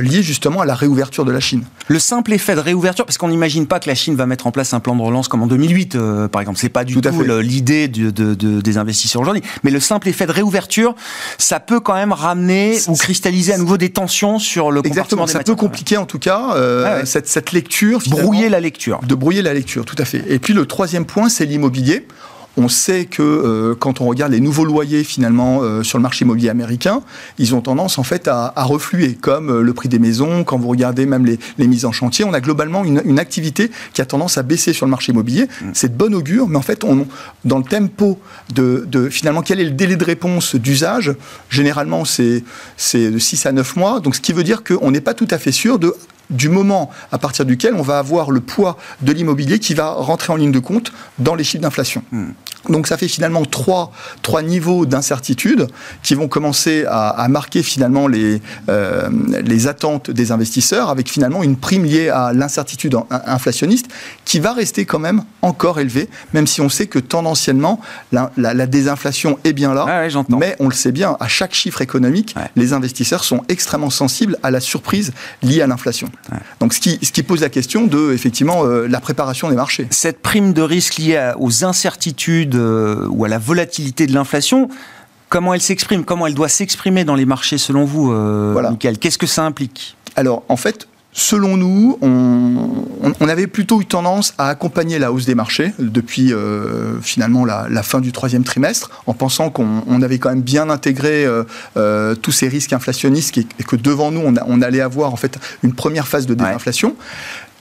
liées 0.00 0.22
justement 0.22 0.60
à 0.60 0.66
la 0.66 0.74
réouverture 0.74 1.24
de 1.24 1.32
la 1.32 1.40
Chine. 1.40 1.64
Le 1.88 1.98
simple 1.98 2.32
effet 2.32 2.54
de 2.54 2.60
réouverture, 2.60 3.04
parce 3.04 3.18
qu'on 3.18 3.28
n'imagine 3.28 3.66
pas 3.66 3.78
que 3.78 3.88
la 3.88 3.94
Chine 3.94 4.16
va 4.16 4.26
mettre 4.26 4.33
en 4.42 4.50
place 4.50 4.74
un 4.74 4.80
plan 4.80 4.96
de 4.96 5.02
relance 5.02 5.28
comme 5.28 5.42
en 5.42 5.46
2008, 5.46 5.94
euh, 5.94 6.28
par 6.28 6.40
exemple. 6.40 6.58
C'est 6.58 6.68
pas 6.68 6.84
du 6.84 6.94
tout, 6.94 7.22
l'idée 7.40 7.88
des 7.88 8.78
investisseurs 8.78 9.22
aujourd'hui. 9.22 9.42
Mais 9.62 9.70
le 9.70 9.80
simple 9.80 10.08
effet 10.08 10.26
de 10.26 10.32
réouverture, 10.32 10.94
ça 11.38 11.60
peut 11.60 11.80
quand 11.80 11.94
même 11.94 12.12
ramener 12.12 12.78
ou 12.88 12.94
cristalliser 12.94 13.52
à 13.52 13.58
nouveau 13.58 13.76
des 13.76 13.90
tensions 13.90 14.38
sur 14.38 14.70
le 14.70 14.84
Exactement. 14.84 15.26
ça 15.26 15.42
peut 15.42 15.54
compliquer 15.54 15.96
en 15.96 16.06
tout 16.06 16.18
cas 16.18 16.54
euh, 16.54 17.00
ah 17.02 17.06
cette, 17.06 17.28
cette 17.28 17.52
lecture. 17.52 18.00
Brouiller 18.06 18.48
la 18.48 18.60
lecture. 18.60 19.00
De 19.06 19.14
brouiller 19.14 19.42
la 19.42 19.54
lecture, 19.54 19.84
tout 19.84 19.96
à 19.98 20.04
fait. 20.04 20.24
Et 20.28 20.38
puis 20.38 20.52
le 20.52 20.66
troisième 20.66 21.06
point, 21.06 21.28
c'est 21.28 21.46
l'immobilier. 21.46 22.06
On 22.56 22.68
sait 22.68 23.04
que 23.04 23.22
euh, 23.22 23.74
quand 23.74 24.00
on 24.00 24.06
regarde 24.06 24.32
les 24.32 24.40
nouveaux 24.40 24.64
loyers 24.64 25.02
finalement 25.02 25.60
euh, 25.62 25.82
sur 25.82 25.98
le 25.98 26.02
marché 26.02 26.24
immobilier 26.24 26.50
américain, 26.50 27.02
ils 27.38 27.54
ont 27.54 27.60
tendance 27.60 27.98
en 27.98 28.04
fait 28.04 28.28
à, 28.28 28.52
refluer, 28.56 29.14
comme 29.14 29.50
euh, 29.50 29.62
le 29.62 29.74
prix 29.74 29.88
des 29.88 29.98
maisons. 29.98 30.44
Quand 30.44 30.58
vous 30.58 30.68
regardez 30.68 31.06
même 31.06 31.26
les, 31.26 31.66
mises 31.66 31.84
en 31.84 31.92
chantier, 31.92 32.24
on 32.24 32.32
a 32.32 32.40
globalement 32.40 32.84
une, 32.84 33.18
activité 33.18 33.70
qui 33.92 34.02
a 34.02 34.06
tendance 34.06 34.38
à 34.38 34.42
baisser 34.42 34.72
sur 34.72 34.86
le 34.86 34.90
marché 34.90 35.12
immobilier. 35.12 35.44
Mm. 35.44 35.70
C'est 35.72 35.92
de 35.92 35.96
bon 35.96 36.14
augure, 36.14 36.48
mais 36.48 36.56
en 36.56 36.62
fait, 36.62 36.84
on, 36.84 37.06
dans 37.44 37.58
le 37.58 37.64
tempo 37.64 38.18
de, 38.54 38.84
de, 38.86 39.08
finalement 39.08 39.42
quel 39.42 39.60
est 39.60 39.64
le 39.64 39.70
délai 39.70 39.96
de 39.96 40.04
réponse 40.04 40.56
d'usage, 40.56 41.12
généralement 41.48 42.04
c'est 42.04 42.42
de 42.94 43.18
6 43.18 43.46
à 43.46 43.52
9 43.52 43.76
mois. 43.76 44.00
Donc 44.00 44.14
ce 44.16 44.20
qui 44.20 44.32
veut 44.32 44.44
dire 44.44 44.62
qu'on 44.64 44.90
n'est 44.90 45.00
pas 45.00 45.14
tout 45.14 45.28
à 45.30 45.38
fait 45.38 45.52
sûr 45.52 45.78
de 45.78 45.94
du 46.30 46.48
moment 46.48 46.90
à 47.12 47.18
partir 47.18 47.44
duquel 47.44 47.74
on 47.74 47.82
va 47.82 47.98
avoir 47.98 48.30
le 48.30 48.40
poids 48.40 48.76
de 49.02 49.12
l'immobilier 49.12 49.58
qui 49.58 49.74
va 49.74 49.90
rentrer 49.90 50.32
en 50.32 50.36
ligne 50.36 50.52
de 50.52 50.58
compte 50.58 50.92
dans 51.18 51.34
les 51.34 51.44
chiffres 51.44 51.62
d'inflation. 51.62 52.02
Hmm. 52.12 52.30
Donc 52.68 52.86
ça 52.86 52.96
fait 52.96 53.08
finalement 53.08 53.44
trois, 53.44 53.92
trois 54.22 54.42
niveaux 54.42 54.86
d'incertitude 54.86 55.66
qui 56.02 56.14
vont 56.14 56.28
commencer 56.28 56.84
à, 56.88 57.26
marquer 57.28 57.62
finalement 57.62 58.06
les, 58.06 58.40
euh, 58.68 59.08
les 59.44 59.66
attentes 59.66 60.10
des 60.10 60.32
investisseurs 60.32 60.90
avec 60.90 61.10
finalement 61.10 61.42
une 61.42 61.56
prime 61.56 61.84
liée 61.84 62.08
à 62.08 62.32
l'incertitude 62.32 62.96
inflationniste 63.10 63.86
qui 64.24 64.40
va 64.40 64.52
rester 64.52 64.84
quand 64.84 64.98
même 64.98 65.22
encore 65.42 65.80
élevée, 65.80 66.08
même 66.32 66.46
si 66.46 66.60
on 66.60 66.68
sait 66.68 66.86
que 66.86 66.98
tendanciellement 66.98 67.80
la, 68.12 68.30
la, 68.36 68.66
désinflation 68.66 69.38
est 69.44 69.52
bien 69.52 69.74
là, 69.74 69.86
ah 69.88 70.22
mais 70.38 70.56
on 70.58 70.68
le 70.68 70.74
sait 70.74 70.92
bien, 70.92 71.16
à 71.20 71.28
chaque 71.28 71.54
chiffre 71.54 71.82
économique, 71.82 72.34
les 72.56 72.72
investisseurs 72.72 73.24
sont 73.24 73.42
extrêmement 73.48 73.90
sensibles 73.90 74.38
à 74.42 74.50
la 74.50 74.60
surprise 74.60 75.12
liée 75.42 75.62
à 75.62 75.66
l'inflation. 75.66 76.10
Donc 76.60 76.74
ce 76.74 76.80
qui, 76.80 76.98
ce 77.02 77.12
qui 77.12 77.22
pose 77.22 77.40
la 77.40 77.48
question 77.48 77.86
de 77.86 78.12
effectivement 78.12 78.64
euh, 78.64 78.86
la 78.86 79.00
préparation 79.00 79.48
des 79.50 79.56
marchés. 79.56 79.86
Cette 79.90 80.20
prime 80.20 80.52
de 80.52 80.62
risque 80.62 80.96
liée 80.96 81.32
aux 81.38 81.64
incertitudes 81.64 82.53
ou 82.54 83.24
à 83.24 83.28
la 83.28 83.38
volatilité 83.38 84.06
de 84.06 84.12
l'inflation, 84.12 84.68
comment 85.28 85.54
elle 85.54 85.60
s'exprime 85.60 86.04
Comment 86.04 86.26
elle 86.26 86.34
doit 86.34 86.48
s'exprimer 86.48 87.04
dans 87.04 87.14
les 87.14 87.26
marchés 87.26 87.58
selon 87.58 87.84
vous, 87.84 88.12
euh, 88.12 88.54
Michael? 88.60 88.98
Qu'est-ce 88.98 89.18
que 89.18 89.26
ça 89.26 89.44
implique? 89.44 89.96
Alors 90.16 90.44
en 90.48 90.56
fait, 90.56 90.86
Selon 91.16 91.56
nous, 91.56 91.96
on, 92.02 93.28
avait 93.28 93.46
plutôt 93.46 93.80
eu 93.80 93.86
tendance 93.86 94.34
à 94.36 94.48
accompagner 94.48 94.98
la 94.98 95.12
hausse 95.12 95.26
des 95.26 95.36
marchés 95.36 95.72
depuis 95.78 96.32
euh, 96.32 97.00
finalement 97.00 97.44
la, 97.44 97.82
fin 97.84 98.00
du 98.00 98.10
troisième 98.10 98.42
trimestre, 98.42 98.90
en 99.06 99.14
pensant 99.14 99.48
qu'on 99.48 100.02
avait 100.02 100.18
quand 100.18 100.30
même 100.30 100.42
bien 100.42 100.70
intégré 100.70 101.24
euh, 101.24 101.44
euh, 101.76 102.16
tous 102.16 102.32
ces 102.32 102.48
risques 102.48 102.72
inflationnistes 102.72 103.38
et, 103.38 103.44
que 103.44 103.76
devant 103.76 104.10
nous, 104.10 104.22
on, 104.44 104.60
allait 104.60 104.80
avoir 104.80 105.12
en 105.12 105.16
fait 105.16 105.38
une 105.62 105.72
première 105.72 106.08
phase 106.08 106.26
de 106.26 106.34
désinflation. 106.34 106.96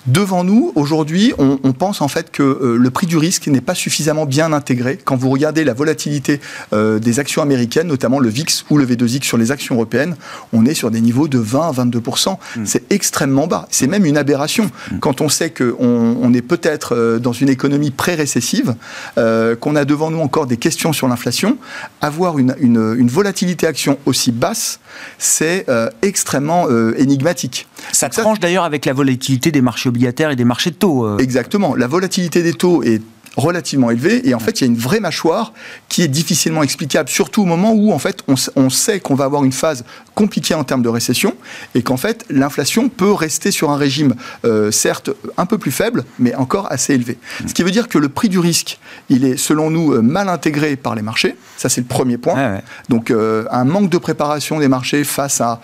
Devant 0.06 0.44
nous, 0.44 0.74
aujourd'hui, 0.76 1.34
on, 1.38 1.56
pense 1.72 2.02
en 2.02 2.10
fait 2.10 2.30
que 2.30 2.44
euh, 2.44 2.78
le 2.78 2.90
prix 2.90 3.08
du 3.08 3.16
risque 3.16 3.48
n'est 3.48 3.62
pas 3.62 3.74
suffisamment 3.74 4.26
bien 4.26 4.52
intégré. 4.52 5.00
Quand 5.04 5.16
vous 5.16 5.30
regardez 5.30 5.64
la 5.64 5.74
volatilité 5.74 6.42
euh, 6.74 7.00
des 7.00 7.20
actions 7.20 7.42
américaines, 7.42 7.88
notamment 7.88 8.20
le 8.20 8.28
VIX 8.28 8.66
ou 8.70 8.78
le 8.78 8.86
V2X 8.86 9.24
sur 9.24 9.38
les 9.38 9.52
actions 9.52 9.76
européennes, 9.76 10.18
on 10.52 10.66
est 10.66 10.74
sur 10.74 10.92
des 10.92 11.00
niveaux 11.00 11.30
de 11.30 11.38
20 11.40 11.70
à 11.70 11.72
22 11.72 12.00
mm. 12.00 12.66
C'est 12.66 12.92
extrêmement 12.92 13.48
bas. 13.48 13.66
C'est 13.72 13.88
même 13.88 14.06
une 14.06 14.18
aberration. 14.18 14.70
Mm. 14.92 15.00
Quand 15.00 15.22
on 15.22 15.30
sait 15.30 15.52
qu'on 15.52 15.74
on 15.80 16.34
est 16.34 16.42
peut-être 16.42 16.96
euh, 16.96 17.20
dans 17.20 17.34
une 17.34 17.50
économie 17.50 17.92
pré-récessive, 17.92 18.76
qu'on 19.16 19.76
a 19.76 19.86
devant 19.86 20.12
nous 20.12 20.20
encore 20.20 20.48
des 20.48 20.58
questions 20.58 20.92
sur 20.92 21.08
l'inflation, 21.08 21.58
avoir 22.02 22.40
une, 22.40 22.56
une, 22.60 23.08
volatilité 23.08 23.68
action 23.68 23.98
aussi 24.06 24.32
basse, 24.32 24.80
c'est 25.18 25.66
extrêmement 26.02 26.68
énigmatique. 26.98 27.68
Ça 27.92 28.10
tranche 28.10 28.40
d'ailleurs 28.40 28.64
avec 28.64 28.86
la 28.86 28.94
volatilité 28.94 29.52
des 29.52 29.62
marchés 29.62 29.90
et 30.32 30.36
des 30.36 30.46
marchés 30.46 30.72
de 30.72 30.76
taux. 30.76 31.06
Euh. 31.06 31.18
Exactement. 31.18 31.76
La 31.76 31.88
volatilité 31.88 32.44
des 32.44 32.54
taux 32.54 32.84
est 32.84 33.02
relativement 33.36 33.90
élevé 33.90 34.28
et 34.28 34.36
en 34.36 34.40
fait 34.40 34.62
il 34.62 34.64
y 34.64 34.68
a 34.68 34.72
une 34.72 34.78
vraie 34.78 35.00
mâchoire 35.00 35.54
qui 35.90 36.04
est 36.04 36.08
difficilement 36.08 36.64
explicable 36.64 37.10
surtout 37.10 37.42
au 37.42 37.46
moment 37.46 37.72
où 37.74 37.92
en 37.92 38.00
fait 38.00 38.24
on, 38.28 38.70
sait 38.70 39.00
qu'on 39.00 39.16
va 39.16 39.26
avoir 39.26 39.44
une 39.44 39.52
phase 39.52 39.84
compliquée 40.14 40.54
en 40.54 40.64
termes 40.64 40.84
de 40.84 40.90
récession 40.90 41.34
et 41.74 41.82
qu'en 41.82 41.98
fait 41.98 42.26
l'inflation 42.30 42.90
peut 42.90 43.12
rester 43.12 43.52
sur 43.52 43.72
un 43.72 43.78
régime 43.78 44.14
euh, 44.46 44.70
certes 44.72 45.10
un 45.38 45.46
peu 45.46 45.58
plus 45.58 45.72
faible 45.72 46.04
mais 46.20 46.36
encore 46.36 46.72
assez 46.72 46.94
élevé. 46.94 47.18
Mmh. 47.42 47.48
Ce 47.48 47.54
qui 47.54 47.64
veut 47.64 47.72
dire 47.72 47.88
que 47.88 47.98
le 47.98 48.10
prix 48.10 48.30
du 48.30 48.40
risque 48.40 48.80
il 49.10 49.26
est 49.26 49.38
selon 49.38 49.72
nous 49.72 49.94
euh, 49.94 50.02
mal 50.02 50.30
intégré 50.30 50.76
par 50.76 50.94
les 50.94 51.02
marchés, 51.02 51.36
ça 51.58 51.70
c'est 51.70 51.82
le 51.82 51.88
premier 51.88 52.18
point. 52.18 52.62
Donc 52.90 53.10
euh, 53.10 53.46
un 53.50 53.64
manque 53.64 53.90
de 53.90 53.98
préparation 53.98 54.60
des 54.60 54.68
marchés 54.68 55.04
face 55.04 55.42
à, 55.42 55.60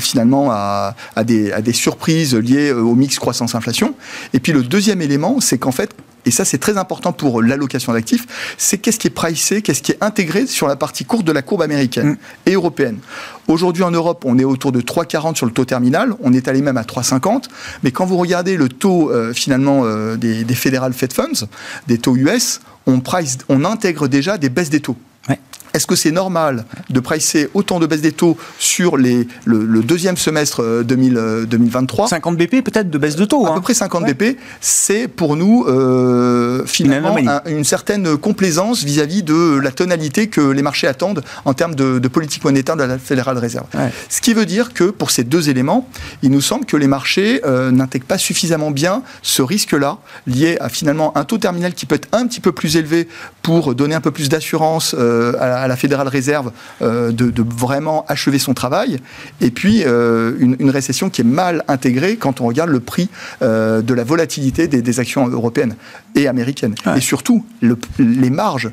finalement 0.00 0.50
à, 0.50 0.94
des, 1.24 1.52
à 1.52 1.60
des 1.60 1.72
surprises 1.72 2.34
liées 2.34 2.72
au 2.72 2.94
mix 2.94 3.18
croissance-inflation. 3.18 3.94
Et 4.32 4.40
puis 4.40 4.52
le 4.52 4.62
deuxième 4.62 5.02
élément 5.02 5.40
c'est 5.40 5.58
qu'en 5.58 5.72
fait 5.72 5.90
et 6.26 6.30
ça 6.30 6.44
c'est 6.44 6.58
très 6.58 6.78
important 6.78 7.12
pour 7.12 7.42
l'allocation 7.42 7.92
d'actifs, 7.92 8.26
c'est 8.58 8.78
qu'est-ce 8.78 8.98
qui 8.98 9.08
est 9.08 9.10
pricé, 9.10 9.62
qu'est-ce 9.62 9.82
qui 9.82 9.92
est 9.92 10.02
intégré 10.02 10.46
sur 10.46 10.68
la 10.68 10.76
partie 10.76 11.04
courte 11.04 11.24
de 11.24 11.32
la 11.32 11.42
courbe 11.42 11.62
américaine 11.62 12.10
mm. 12.10 12.16
et 12.46 12.52
européenne. 12.52 12.98
Aujourd'hui 13.46 13.82
en 13.82 13.90
Europe, 13.90 14.24
on 14.26 14.38
est 14.38 14.44
autour 14.44 14.72
de 14.72 14.80
3,40 14.80 15.36
sur 15.36 15.46
le 15.46 15.52
taux 15.52 15.64
terminal, 15.64 16.14
on 16.20 16.32
est 16.32 16.48
allé 16.48 16.62
même 16.62 16.76
à 16.76 16.82
3,50, 16.82 17.44
mais 17.82 17.90
quand 17.90 18.06
vous 18.06 18.16
regardez 18.16 18.56
le 18.56 18.68
taux 18.68 19.10
euh, 19.10 19.32
finalement 19.32 19.82
euh, 19.84 20.16
des, 20.16 20.44
des 20.44 20.54
Federal 20.54 20.92
Fed 20.92 21.12
Funds, 21.12 21.46
des 21.86 21.98
taux 21.98 22.16
US, 22.16 22.60
on, 22.86 23.00
price, 23.00 23.38
on 23.48 23.64
intègre 23.64 24.08
déjà 24.08 24.38
des 24.38 24.48
baisses 24.48 24.70
des 24.70 24.80
taux. 24.80 24.96
Est-ce 25.74 25.86
que 25.86 25.96
c'est 25.96 26.12
normal 26.12 26.64
de 26.88 27.00
pricer 27.00 27.48
autant 27.52 27.80
de 27.80 27.86
baisse 27.86 28.00
des 28.00 28.12
taux 28.12 28.36
sur 28.58 28.96
les, 28.96 29.26
le, 29.44 29.82
deuxième 29.82 30.16
semestre 30.16 30.82
2023 30.84 32.08
50 32.08 32.36
BP 32.36 32.62
peut-être 32.62 32.90
de 32.90 32.98
baisse 32.98 33.16
de 33.16 33.24
taux. 33.24 33.46
À 33.46 33.50
peu 33.50 33.58
hein. 33.58 33.60
près 33.60 33.74
50 33.74 34.06
BP, 34.06 34.38
c'est 34.60 35.08
pour 35.08 35.36
nous 35.36 35.64
euh, 35.66 36.64
finalement 36.66 37.16
une, 37.46 37.64
certaine 37.64 38.16
complaisance 38.16 38.84
vis-à-vis 38.84 39.22
de 39.22 39.58
la 39.58 39.70
tonalité 39.70 40.28
que 40.28 40.40
les 40.40 40.62
marchés 40.62 40.86
attendent 40.86 41.22
en 41.44 41.54
termes 41.54 41.74
de, 41.74 41.98
politique 42.08 42.44
monétaire 42.44 42.76
de 42.76 42.84
la 42.84 42.98
Fédérale 42.98 43.38
Réserve. 43.38 43.66
Ce 44.08 44.20
qui 44.20 44.34
veut 44.34 44.46
dire 44.46 44.72
que 44.72 44.84
pour 44.84 45.10
ces 45.10 45.24
deux 45.24 45.48
éléments, 45.48 45.88
il 46.22 46.30
nous 46.30 46.40
semble 46.40 46.64
que 46.64 46.76
les 46.76 46.86
marchés 46.86 47.40
euh, 47.44 47.70
n'intègrent 47.70 48.06
pas 48.06 48.18
suffisamment 48.18 48.70
bien 48.70 49.02
ce 49.22 49.42
risque-là 49.42 49.98
lié 50.26 50.56
à 50.60 50.68
finalement 50.68 51.16
un 51.16 51.24
taux 51.24 51.38
terminal 51.38 51.74
qui 51.74 51.86
peut 51.86 51.96
être 51.96 52.08
un 52.12 52.26
petit 52.26 52.40
peu 52.40 52.52
plus 52.52 52.76
élevé 52.76 53.08
pour 53.42 53.74
donner 53.74 53.94
un 53.94 54.00
peu 54.00 54.10
plus 54.10 54.28
d'assurance 54.28 54.94
euh, 54.96 55.34
à, 55.40 55.63
à 55.64 55.68
la 55.68 55.76
Fédérale 55.76 56.08
Réserve 56.08 56.52
euh, 56.82 57.10
de, 57.10 57.32
vraiment 57.42 58.04
achever 58.08 58.38
son 58.38 58.54
travail, 58.54 58.98
et 59.40 59.50
puis 59.50 59.82
euh, 59.84 60.34
une, 60.38 60.70
récession 60.70 61.08
qui 61.08 61.20
est 61.20 61.24
mal 61.24 61.64
intégrée 61.68 62.16
quand 62.16 62.40
on 62.40 62.46
regarde 62.46 62.70
le 62.70 62.80
prix 62.80 63.08
euh, 63.42 63.80
de 63.80 63.94
la 63.94 64.04
volatilité 64.04 64.68
des, 64.68 65.00
actions 65.00 65.26
européennes 65.26 65.74
et 66.14 66.28
américaines. 66.28 66.74
Et 66.96 67.00
surtout, 67.00 67.44
les 67.98 68.30
marges. 68.30 68.70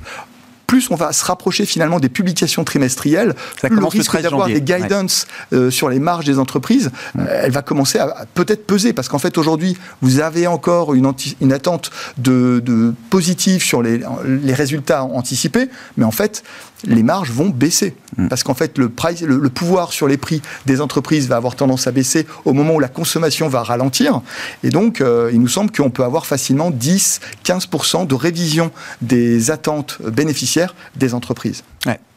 Plus 0.67 0.89
on 0.89 0.95
va 0.95 1.11
se 1.11 1.25
rapprocher 1.25 1.65
finalement 1.65 1.99
des 1.99 2.07
publications 2.07 2.63
trimestrielles, 2.63 3.35
Ça 3.61 3.67
plus 3.67 3.77
le 3.77 3.85
risque 3.85 4.21
d'avoir 4.21 4.47
des 4.47 4.61
guidance 4.61 5.27
sur 5.69 5.89
les 5.89 5.99
marges 5.99 6.25
des 6.25 6.39
entreprises, 6.39 6.91
elle 7.29 7.51
va 7.51 7.61
commencer 7.61 7.99
à, 7.99 8.25
peut-être 8.35 8.65
peser. 8.65 8.93
Parce 8.93 9.09
qu'en 9.09 9.19
fait 9.19 9.37
aujourd'hui 9.37 9.75
vous 10.01 10.19
avez 10.19 10.47
encore 10.47 10.93
une, 10.93 11.11
une 11.41 11.51
attente 11.51 11.91
de, 12.17 12.61
de, 12.63 12.93
positive 13.09 13.61
sur 13.63 13.81
les, 13.81 14.01
les 14.25 14.53
résultats 14.53 15.03
anticipés, 15.03 15.67
mais 15.97 16.05
en 16.05 16.11
fait 16.11 16.43
les 16.85 17.03
marges 17.03 17.31
vont 17.31 17.49
baisser. 17.49 17.95
Mm. 18.17 18.27
Parce 18.27 18.43
qu'en 18.43 18.53
fait, 18.53 18.77
le, 18.77 18.89
pouvoir 18.89 19.93
sur 19.93 20.07
les 20.07 20.17
prix 20.17 20.41
des 20.65 20.81
entreprises 20.81 21.27
va 21.27 21.35
avoir 21.35 21.55
tendance 21.55 21.87
à 21.87 21.91
baisser 21.91 22.25
au 22.45 22.53
moment 22.53 22.75
où 22.75 22.79
la 22.79 22.87
consommation 22.87 23.47
va 23.47 23.63
ralentir. 23.63 24.21
Et 24.63 24.69
donc, 24.69 25.01
euh, 25.01 25.29
il 25.33 25.39
nous 25.39 25.47
semble 25.47 25.71
qu'on 25.71 25.89
peut 25.89 26.03
avoir 26.03 26.25
facilement 26.25 26.71
10-15% 26.71 28.07
de 28.07 28.15
révision 28.15 28.71
des 29.01 29.51
attentes 29.51 30.01
bénéficiaires 30.01 30.75
des 30.95 31.13
entreprises. 31.13 31.63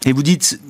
Et 0.06 0.12
vous 0.12 0.22
dites, 0.22 0.60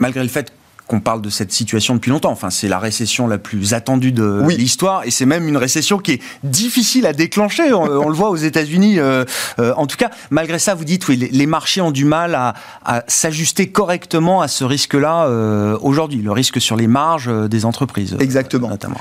malgré 0.00 0.22
le 0.22 0.28
fait 0.28 0.52
qu'on 0.92 1.00
parle 1.00 1.22
de 1.22 1.30
cette 1.30 1.52
situation 1.52 1.94
depuis 1.94 2.10
longtemps. 2.10 2.32
Enfin, 2.32 2.50
c'est 2.50 2.68
la 2.68 2.78
récession 2.78 3.26
la 3.26 3.38
plus 3.38 3.72
attendue 3.72 4.12
de 4.12 4.46
l'histoire, 4.50 5.04
et 5.06 5.10
c'est 5.10 5.24
même 5.24 5.48
une 5.48 5.56
récession 5.56 5.96
qui 5.96 6.12
est 6.12 6.22
difficile 6.44 7.06
à 7.06 7.14
déclencher. 7.14 7.72
on, 7.72 8.10
le 8.10 8.14
voit 8.14 8.28
aux 8.28 8.36
États-Unis. 8.36 8.98
Euh, 8.98 9.24
euh, 9.58 9.72
en 9.78 9.86
tout 9.86 9.96
cas, 9.96 10.10
malgré 10.28 10.58
ça, 10.58 10.74
vous 10.74 10.84
dites 10.84 11.08
oui, 11.08 11.16
les, 11.16 11.46
marchés 11.46 11.80
ont 11.80 11.92
du 11.92 12.04
mal 12.04 12.34
à, 12.34 13.04
s'ajuster 13.08 13.70
correctement 13.70 14.42
à 14.42 14.48
ce 14.48 14.64
risque-là 14.64 15.28
euh, 15.28 15.78
aujourd'hui, 15.80 16.20
le 16.20 16.30
risque 16.30 16.60
sur 16.60 16.76
les 16.76 16.88
marges 16.88 17.30
des 17.48 17.64
entreprises. 17.64 18.14
Exactement. 18.20 18.68
Notamment. 18.68 19.00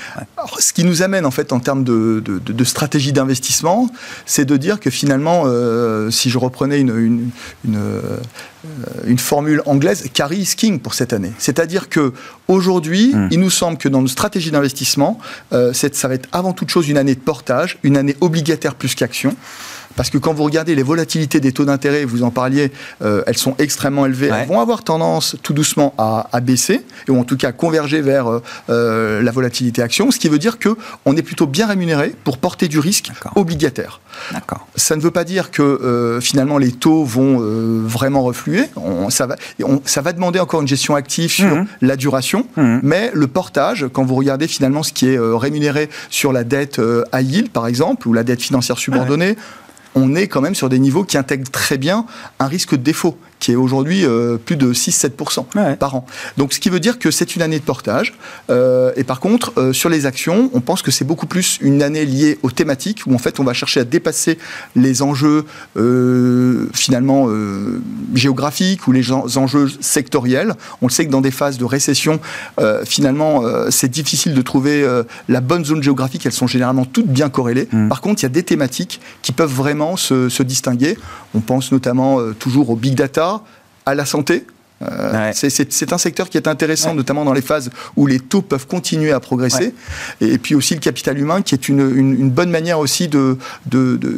ce 0.60 0.71
qui 0.71 0.86
nous 0.86 1.01
amène 1.01 1.25
en 1.25 1.31
fait 1.31 1.51
en 1.51 1.60
termes 1.60 1.83
de, 1.83 2.63
stratégie 2.63 3.12
d'investissement, 3.12 3.89
c'est 4.25 4.45
de 4.45 4.55
dire 4.55 4.79
que 4.79 4.89
finalement, 4.89 5.43
si 6.10 6.29
je 6.29 6.38
reprenais 6.38 6.79
une, 6.79 7.31
une 7.65 7.81
une 9.05 9.17
formule 9.17 9.61
anglaise, 9.65 10.07
carry 10.13 10.39
is 10.39 10.55
king 10.55 10.79
pour 10.79 10.93
cette 10.93 11.13
année. 11.13 11.31
C'est-à-dire 11.37 11.89
que 11.89 12.13
aujourd'hui, 12.47 13.13
hmm. 13.13 13.27
il 13.31 13.39
nous 13.39 13.49
semble 13.49 13.77
que 13.77 13.89
dans 13.89 14.01
nos 14.01 14.07
stratégies 14.07 14.51
d'investissement, 14.51 15.19
euh, 15.53 15.73
ça 15.73 16.07
va 16.07 16.13
être 16.13 16.29
avant 16.31 16.53
toute 16.53 16.69
chose 16.69 16.89
une 16.89 16.97
année 16.97 17.15
de 17.15 17.19
portage, 17.19 17.77
une 17.83 17.97
année 17.97 18.15
obligataire 18.21 18.75
plus 18.75 18.95
qu'action. 18.95 19.35
Parce 19.95 20.10
que 20.10 20.17
quand 20.17 20.33
vous 20.33 20.43
regardez 20.43 20.75
les 20.75 20.83
volatilités 20.83 21.39
des 21.39 21.51
taux 21.51 21.65
d'intérêt, 21.65 22.05
vous 22.05 22.24
en 22.24 22.31
parliez, 22.31 22.71
euh, 23.01 23.24
elles 23.27 23.38
sont 23.38 23.55
extrêmement 23.57 24.05
élevées. 24.05 24.31
Elles 24.33 24.48
vont 24.48 24.60
avoir 24.60 24.83
tendance 24.83 25.36
tout 25.43 25.53
doucement 25.53 25.93
à, 25.98 26.39
baisser, 26.41 26.81
ou 27.07 27.19
en 27.19 27.24
tout 27.24 27.38
cas 27.38 27.51
converger 27.51 28.01
vers 28.01 28.27
euh, 28.27 28.41
euh, 28.69 29.21
la 29.21 29.31
volatilité 29.31 29.81
action, 29.81 30.12
ce 30.12 30.19
qui 30.19 30.29
veut 30.29 30.39
dire 30.39 30.57
qu'on 30.60 31.15
est 31.15 31.21
plutôt 31.21 31.48
bien 31.48 31.67
rémunéré 31.67 32.15
pour 32.24 32.38
porter 32.38 32.67
du 32.67 32.79
risque 32.79 33.12
obligataire. 33.36 34.00
Ça 34.75 34.95
ne 34.95 35.01
veut 35.01 35.12
pas 35.12 35.24
dire 35.24 35.51
que 35.51 36.19
finalement 36.21 36.57
les 36.57 36.71
taux 36.71 37.03
vont 37.03 37.39
vraiment 37.86 38.24
refluer. 38.24 38.65
ça, 39.10 39.25
va, 39.25 39.36
ça 39.86 40.01
va 40.01 40.13
demander 40.13 40.39
encore 40.39 40.62
une 40.62 40.67
gestion 40.67 40.95
active 40.95 41.31
sur 41.31 41.55
mhm. 41.55 41.65
la 41.81 41.95
duration, 41.95 42.45
mhm. 42.57 42.81
mais 42.83 43.12
le 43.13 43.27
portage, 43.27 43.86
quand 43.91 44.03
vous 44.03 44.15
regardez 44.15 44.48
finalement 44.48 44.83
ce 44.83 44.93
qui 44.93 45.07
est 45.07 45.19
rémunéré 45.19 45.89
sur 46.10 46.33
la 46.33 46.43
dette 46.43 46.81
à 47.12 47.21
yield, 47.21 47.50
par 47.50 47.67
exemple, 47.67 48.07
ou 48.07 48.13
la 48.13 48.24
dette 48.24 48.41
financière 48.41 48.77
subordonnée, 48.77 49.38
on 49.95 50.15
est 50.15 50.27
quand 50.27 50.41
même 50.41 50.55
sur 50.55 50.69
des 50.69 50.79
niveaux 50.79 51.03
qui 51.03 51.17
intègrent 51.17 51.50
très 51.51 51.77
bien 51.77 52.05
un 52.39 52.48
risque 52.48 52.71
de 52.71 52.83
défaut 52.83 53.17
qui 53.41 53.51
est 53.51 53.55
aujourd'hui 53.55 54.05
euh, 54.05 54.38
plus 54.38 54.55
de 54.55 54.71
6-7% 54.71 55.75
par 55.75 55.95
an. 55.95 56.05
Donc 56.38 56.53
ce 56.53 56.60
qui 56.60 56.69
veut 56.69 56.79
dire 56.79 57.00
que 57.00 57.10
c'est 57.12 57.36
une 57.36 57.41
année 57.41 57.60
de 57.60 57.63
portage. 57.63 58.13
Euh, 58.50 58.91
et 58.95 59.03
par 59.03 59.19
contre, 59.19 59.51
euh, 59.57 59.74
sur 59.74 59.89
les 59.89 60.05
actions, 60.05 60.51
on 60.53 60.62
pense 60.62 60.83
que 60.83 60.91
c'est 60.91 61.03
beaucoup 61.03 61.25
plus 61.25 61.57
une 61.60 61.81
année 61.81 62.05
liée 62.05 62.38
aux 62.43 62.51
thématiques, 62.51 63.01
où 63.07 63.15
en 63.15 63.17
fait 63.17 63.39
on 63.39 63.43
va 63.43 63.53
chercher 63.53 63.79
à 63.79 63.83
dépasser 63.83 64.38
les 64.75 65.01
enjeux 65.01 65.45
finalement 66.74 67.27
géographiques 68.13 68.88
ou 68.88 68.91
les 68.91 69.12
enjeux 69.12 69.67
sectoriels. 69.79 70.53
On 70.81 70.88
le 70.88 70.91
sait 70.91 71.05
que 71.07 71.12
dans 71.12 71.21
des 71.21 71.31
phases 71.31 71.57
de 71.57 71.65
récession, 71.65 72.19
finalement, 72.86 73.43
c'est 73.69 73.89
difficile 73.89 74.36
de 74.36 74.41
trouver 74.41 74.86
la 75.27 75.41
bonne 75.41 75.65
zone 75.65 75.81
géographique. 75.81 76.25
Elles 76.25 76.31
sont 76.31 76.48
généralement 76.48 76.86
toutes 76.86 77.07
bien 77.07 77.29
corrélées. 77.29 77.67
Mmh. 77.71 77.88
Par 77.88 78.01
contre, 78.01 78.21
il 78.21 78.25
y 78.25 78.27
a 78.27 78.29
des 78.29 78.43
thématiques 78.43 79.01
qui 79.24 79.31
peuvent 79.31 79.53
vraiment 79.53 79.98
se, 79.98 80.29
se 80.29 80.43
distinguer. 80.43 80.98
On 81.33 81.39
pense 81.39 81.71
notamment 81.71 82.19
toujours 82.38 82.69
au 82.69 82.75
big 82.75 82.93
data, 82.93 83.30
à 83.85 83.95
la 83.95 84.05
santé, 84.05 84.45
euh, 84.81 85.31
c'est 85.33 85.93
un 85.93 85.97
secteur 85.97 86.29
qui 86.29 86.38
est 86.38 86.47
intéressant, 86.47 86.93
notamment 86.93 87.25
dans 87.25 87.33
les 87.33 87.41
phases 87.41 87.69
où 87.95 88.07
les 88.07 88.19
taux 88.19 88.41
peuvent 88.41 88.67
continuer 88.67 89.11
à 89.11 89.19
progresser. 89.19 89.73
Et, 90.21 90.38
puis 90.38 90.55
aussi 90.55 90.73
le 90.73 90.79
capital 90.79 91.17
humain, 91.17 91.41
qui 91.41 91.55
est 91.55 91.69
une, 91.69 92.29
bonne 92.29 92.50
manière 92.50 92.79
aussi 92.79 93.07
de, 93.07 93.38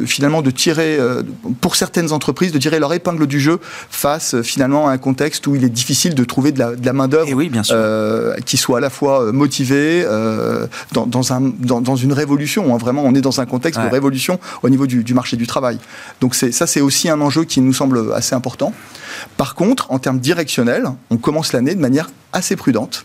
finalement 0.06 0.42
de 0.42 0.50
tirer, 0.50 0.96
euh, 0.98 1.22
pour 1.60 1.76
certaines 1.76 2.12
entreprises, 2.12 2.52
de 2.52 2.58
tirer 2.58 2.78
leur 2.78 2.92
épingle 2.92 3.26
du 3.26 3.40
jeu 3.40 3.58
face 3.90 4.40
finalement 4.42 4.88
à 4.88 4.92
un 4.92 4.98
contexte 4.98 5.46
où 5.46 5.54
il 5.54 5.64
est 5.64 5.68
difficile 5.68 6.14
de 6.14 6.24
trouver 6.24 6.52
de 6.52 6.58
la, 6.58 6.92
main 6.92 7.08
d'œuvre 7.08 7.28
euh, 7.70 8.36
qui 8.44 8.56
soit 8.56 8.78
à 8.78 8.80
la 8.80 8.90
fois 8.90 9.32
motivée 9.32 10.04
dans, 10.92 11.32
un, 11.32 11.40
dans, 11.40 11.96
une 11.96 12.12
révolution. 12.12 12.74
Hein. 12.74 12.78
Vraiment, 12.78 13.02
on 13.04 13.14
est 13.14 13.20
dans 13.20 13.40
un 13.40 13.46
contexte 13.46 13.80
de 13.80 13.88
révolution 13.88 14.38
au 14.62 14.68
niveau 14.68 14.86
du, 14.86 15.04
du 15.04 15.14
marché 15.14 15.36
du 15.36 15.46
travail. 15.46 15.78
Donc 16.20 16.34
ça, 16.34 16.66
c'est 16.66 16.80
aussi 16.80 17.08
un 17.08 17.20
enjeu 17.20 17.44
qui 17.44 17.60
nous 17.60 17.72
semble 17.72 18.12
assez 18.14 18.34
important. 18.34 18.72
Par 19.36 19.54
contre, 19.54 19.90
en 19.90 19.98
termes 19.98 20.18
on 21.10 21.16
commence 21.16 21.52
l'année 21.52 21.74
de 21.74 21.80
manière 21.80 22.10
assez 22.32 22.56
prudente 22.56 23.04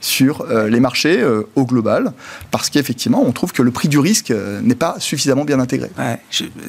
sur 0.00 0.42
euh, 0.42 0.68
les 0.68 0.80
marchés 0.80 1.20
euh, 1.20 1.42
au 1.56 1.64
global, 1.64 2.12
parce 2.50 2.70
qu'effectivement, 2.70 3.22
on 3.24 3.32
trouve 3.32 3.52
que 3.52 3.62
le 3.62 3.70
prix 3.70 3.88
du 3.88 3.98
risque 3.98 4.30
euh, 4.30 4.60
n'est 4.60 4.74
pas 4.74 4.96
suffisamment 4.98 5.44
bien 5.44 5.58
intégré. 5.58 5.90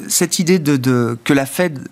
cette 0.08 0.38
idée 0.38 0.60
que 0.62 1.32
la 1.32 1.46
Fed 1.46 1.88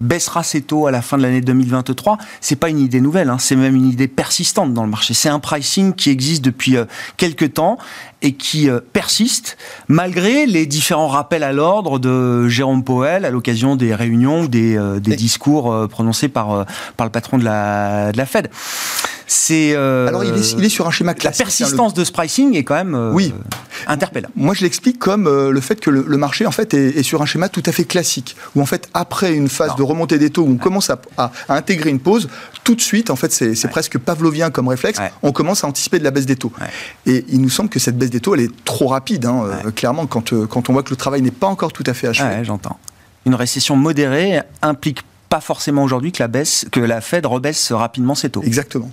baissera 0.00 0.42
ses 0.42 0.62
taux 0.62 0.86
à 0.86 0.90
la 0.90 1.02
fin 1.02 1.16
de 1.16 1.22
l'année 1.22 1.40
2023, 1.40 2.18
c'est 2.40 2.56
pas 2.56 2.68
une 2.68 2.78
idée 2.78 3.00
nouvelle, 3.00 3.30
hein, 3.30 3.38
c'est 3.38 3.56
même 3.56 3.74
une 3.74 3.88
idée 3.88 4.08
persistante 4.08 4.74
dans 4.74 4.84
le 4.84 4.90
marché. 4.90 5.14
C'est 5.14 5.28
un 5.28 5.38
pricing 5.38 5.94
qui 5.94 6.10
existe 6.10 6.44
depuis 6.44 6.76
quelques 7.16 7.54
temps 7.54 7.78
et 8.22 8.32
qui 8.32 8.68
euh, 8.68 8.80
persiste 8.92 9.56
malgré 9.88 10.46
les 10.46 10.66
différents 10.66 11.08
rappels 11.08 11.42
à 11.42 11.52
l'ordre 11.52 11.98
de 11.98 12.48
Jérôme 12.48 12.82
Powell 12.82 13.24
à 13.24 13.30
l'occasion 13.30 13.76
des 13.76 13.94
réunions 13.94 14.42
ou 14.42 14.48
des, 14.48 14.76
euh, 14.76 14.98
discours 15.00 15.72
euh, 15.72 15.86
prononcés 15.86 16.28
par, 16.28 16.66
par 16.96 17.06
le 17.06 17.10
patron 17.10 17.38
de 17.38 17.44
la, 17.44 18.12
de 18.12 18.18
la 18.18 18.26
Fed. 18.26 18.50
C'est 19.28 19.74
alors 19.74 20.22
il 20.22 20.34
est, 20.34 20.52
il 20.52 20.64
est, 20.64 20.68
sur 20.68 20.86
un 20.86 20.92
schéma 20.92 21.12
classique. 21.12 21.40
La 21.40 21.44
persistance 21.46 21.94
de 21.94 22.04
ce 22.04 22.12
pricing 22.12 22.54
est 22.56 22.62
quand 22.62 22.76
même 22.76 23.10
oui. 23.12 23.34
Moi, 24.36 24.54
je 24.54 24.62
l'explique 24.62 24.98
comme 24.98 25.28
le 25.28 25.60
fait 25.60 25.80
que 25.80 25.90
le, 25.90 26.16
marché 26.16 26.46
en 26.46 26.50
fait 26.50 26.74
est, 26.74 27.02
sur 27.02 27.22
un 27.22 27.26
schéma 27.26 27.48
tout 27.48 27.62
à 27.66 27.72
fait 27.72 27.84
classique, 27.84 28.36
où 28.54 28.62
en 28.62 28.66
fait 28.66 28.88
après 28.94 29.34
une 29.34 29.48
phase 29.48 29.76
de 29.76 29.82
remontée 29.82 30.18
des 30.18 30.30
taux 30.30 30.42
où 30.42 30.50
on 30.50 30.56
commence 30.56 30.90
à, 30.90 31.00
à, 31.16 31.30
intégrer 31.48 31.90
une 31.90 32.00
pause, 32.00 32.28
tout 32.64 32.74
de 32.74 32.80
suite 32.80 33.10
en 33.10 33.16
fait 33.16 33.32
c'est 33.32 33.68
presque 33.68 33.98
pavlovien 33.98 34.50
comme 34.50 34.68
réflexe, 34.68 34.98
on 35.22 35.32
commence 35.32 35.64
à 35.64 35.66
anticiper 35.66 35.98
de 35.98 36.04
la 36.04 36.10
baisse 36.10 36.26
des 36.26 36.36
taux. 36.36 36.52
Et 37.06 37.24
il 37.28 37.40
nous 37.40 37.50
semble 37.50 37.68
que 37.68 37.78
cette 37.78 37.96
baisse 37.96 38.10
des 38.10 38.20
taux, 38.20 38.34
elle 38.34 38.42
est 38.42 38.64
trop 38.64 38.88
rapide, 38.88 39.26
hein, 39.26 39.44
euh, 39.44 39.70
clairement, 39.70 40.06
quand, 40.06 40.32
euh, 40.32 40.46
quand 40.46 40.68
on 40.68 40.72
voit 40.72 40.82
que 40.82 40.90
le 40.90 40.96
travail 40.96 41.22
n'est 41.22 41.30
pas 41.30 41.46
encore 41.46 41.72
tout 41.72 41.84
à 41.86 41.94
fait 41.94 42.08
achevé. 42.08 42.44
j'entends. 42.44 42.78
Une 43.24 43.34
récession 43.34 43.76
modérée 43.76 44.40
implique 44.62 45.02
pas 45.28 45.40
forcément 45.40 45.82
aujourd'hui 45.82 46.12
que 46.12 46.22
la 46.22 46.28
baisse, 46.28 46.66
que 46.70 46.80
la 46.80 47.00
Fed 47.00 47.26
rebaisse 47.26 47.72
rapidement 47.72 48.14
ses 48.14 48.30
taux. 48.30 48.42
Exactement. 48.42 48.90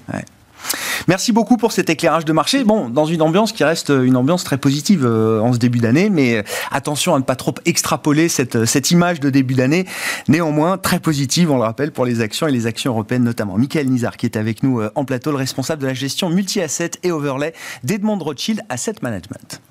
Merci 1.07 1.31
beaucoup 1.31 1.57
pour 1.57 1.71
cet 1.71 1.89
éclairage 1.89 2.25
de 2.25 2.33
marché. 2.33 2.63
Bon, 2.63 2.89
dans 2.89 3.05
une 3.05 3.21
ambiance 3.21 3.51
qui 3.51 3.63
reste 3.63 3.89
une 3.89 4.15
ambiance 4.15 4.43
très 4.43 4.57
positive 4.57 5.05
euh, 5.05 5.39
en 5.39 5.53
ce 5.53 5.57
début 5.57 5.79
d'année, 5.79 6.09
mais 6.09 6.43
attention 6.71 7.15
à 7.15 7.19
ne 7.19 7.23
pas 7.23 7.35
trop 7.35 7.53
extrapoler 7.65 8.29
cette, 8.29 8.65
cette 8.65 8.91
image 8.91 9.19
de 9.19 9.29
début 9.29 9.53
d'année. 9.53 9.85
Néanmoins, 10.27 10.77
très 10.77 10.99
positive, 10.99 11.51
on 11.51 11.57
le 11.57 11.63
rappelle, 11.63 11.91
pour 11.91 12.05
les 12.05 12.21
actions 12.21 12.47
et 12.47 12.51
les 12.51 12.67
actions 12.67 12.91
européennes 12.91 13.23
notamment. 13.23 13.57
Michael 13.57 13.87
Nizar, 13.87 14.17
qui 14.17 14.25
est 14.25 14.37
avec 14.37 14.63
nous 14.63 14.81
en 14.95 15.05
plateau, 15.05 15.31
le 15.31 15.37
responsable 15.37 15.81
de 15.81 15.87
la 15.87 15.93
gestion 15.93 16.29
multi-asset 16.29 16.91
et 17.03 17.11
overlay 17.11 17.53
d'Edmond 17.83 18.19
Rothschild 18.19 18.61
Asset 18.69 18.95
Management. 19.01 19.61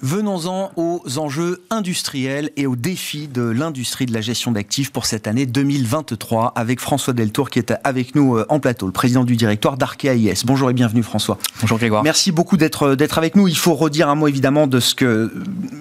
Venons-en 0.00 0.70
aux 0.76 1.02
enjeux 1.18 1.60
industriels 1.70 2.50
et 2.56 2.66
aux 2.66 2.76
défis 2.76 3.26
de 3.26 3.42
l'industrie 3.42 4.06
de 4.06 4.12
la 4.12 4.20
gestion 4.20 4.52
d'actifs 4.52 4.92
pour 4.92 5.06
cette 5.06 5.26
année 5.26 5.44
2023 5.44 6.52
avec 6.54 6.78
François 6.78 7.12
Deltour 7.12 7.50
qui 7.50 7.58
est 7.58 7.74
avec 7.82 8.14
nous 8.14 8.36
euh, 8.36 8.46
en 8.48 8.60
plateau, 8.60 8.86
le 8.86 8.92
président 8.92 9.24
du 9.24 9.34
directoire 9.34 9.76
d'Arkea 9.76 10.14
IS. 10.14 10.44
Bonjour 10.44 10.70
et 10.70 10.72
bienvenue 10.72 11.02
François. 11.02 11.36
Bonjour 11.60 11.78
Grégoire. 11.78 12.04
Merci 12.04 12.30
beaucoup 12.30 12.56
d'être 12.56 12.94
d'être 12.94 13.18
avec 13.18 13.34
nous. 13.34 13.48
Il 13.48 13.56
faut 13.56 13.74
redire 13.74 14.08
un 14.08 14.14
mot 14.14 14.28
évidemment 14.28 14.68
de 14.68 14.78
ce 14.78 14.94
que 14.94 15.32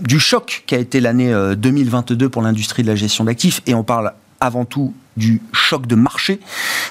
du 0.02 0.20
choc 0.20 0.64
qui 0.66 0.74
a 0.74 0.80
été 0.80 1.00
l'année 1.00 1.32
2022 1.56 2.26
euh, 2.26 2.30
pour 2.30 2.42
l'industrie 2.42 2.82
de 2.82 2.88
la 2.88 2.96
gestion 2.96 3.24
d'actifs 3.26 3.62
et 3.68 3.76
on 3.76 3.84
parle 3.84 4.14
avant 4.39 4.65
tout 4.65 4.94
du 5.17 5.41
choc 5.51 5.88
de 5.88 5.96
marché 5.96 6.39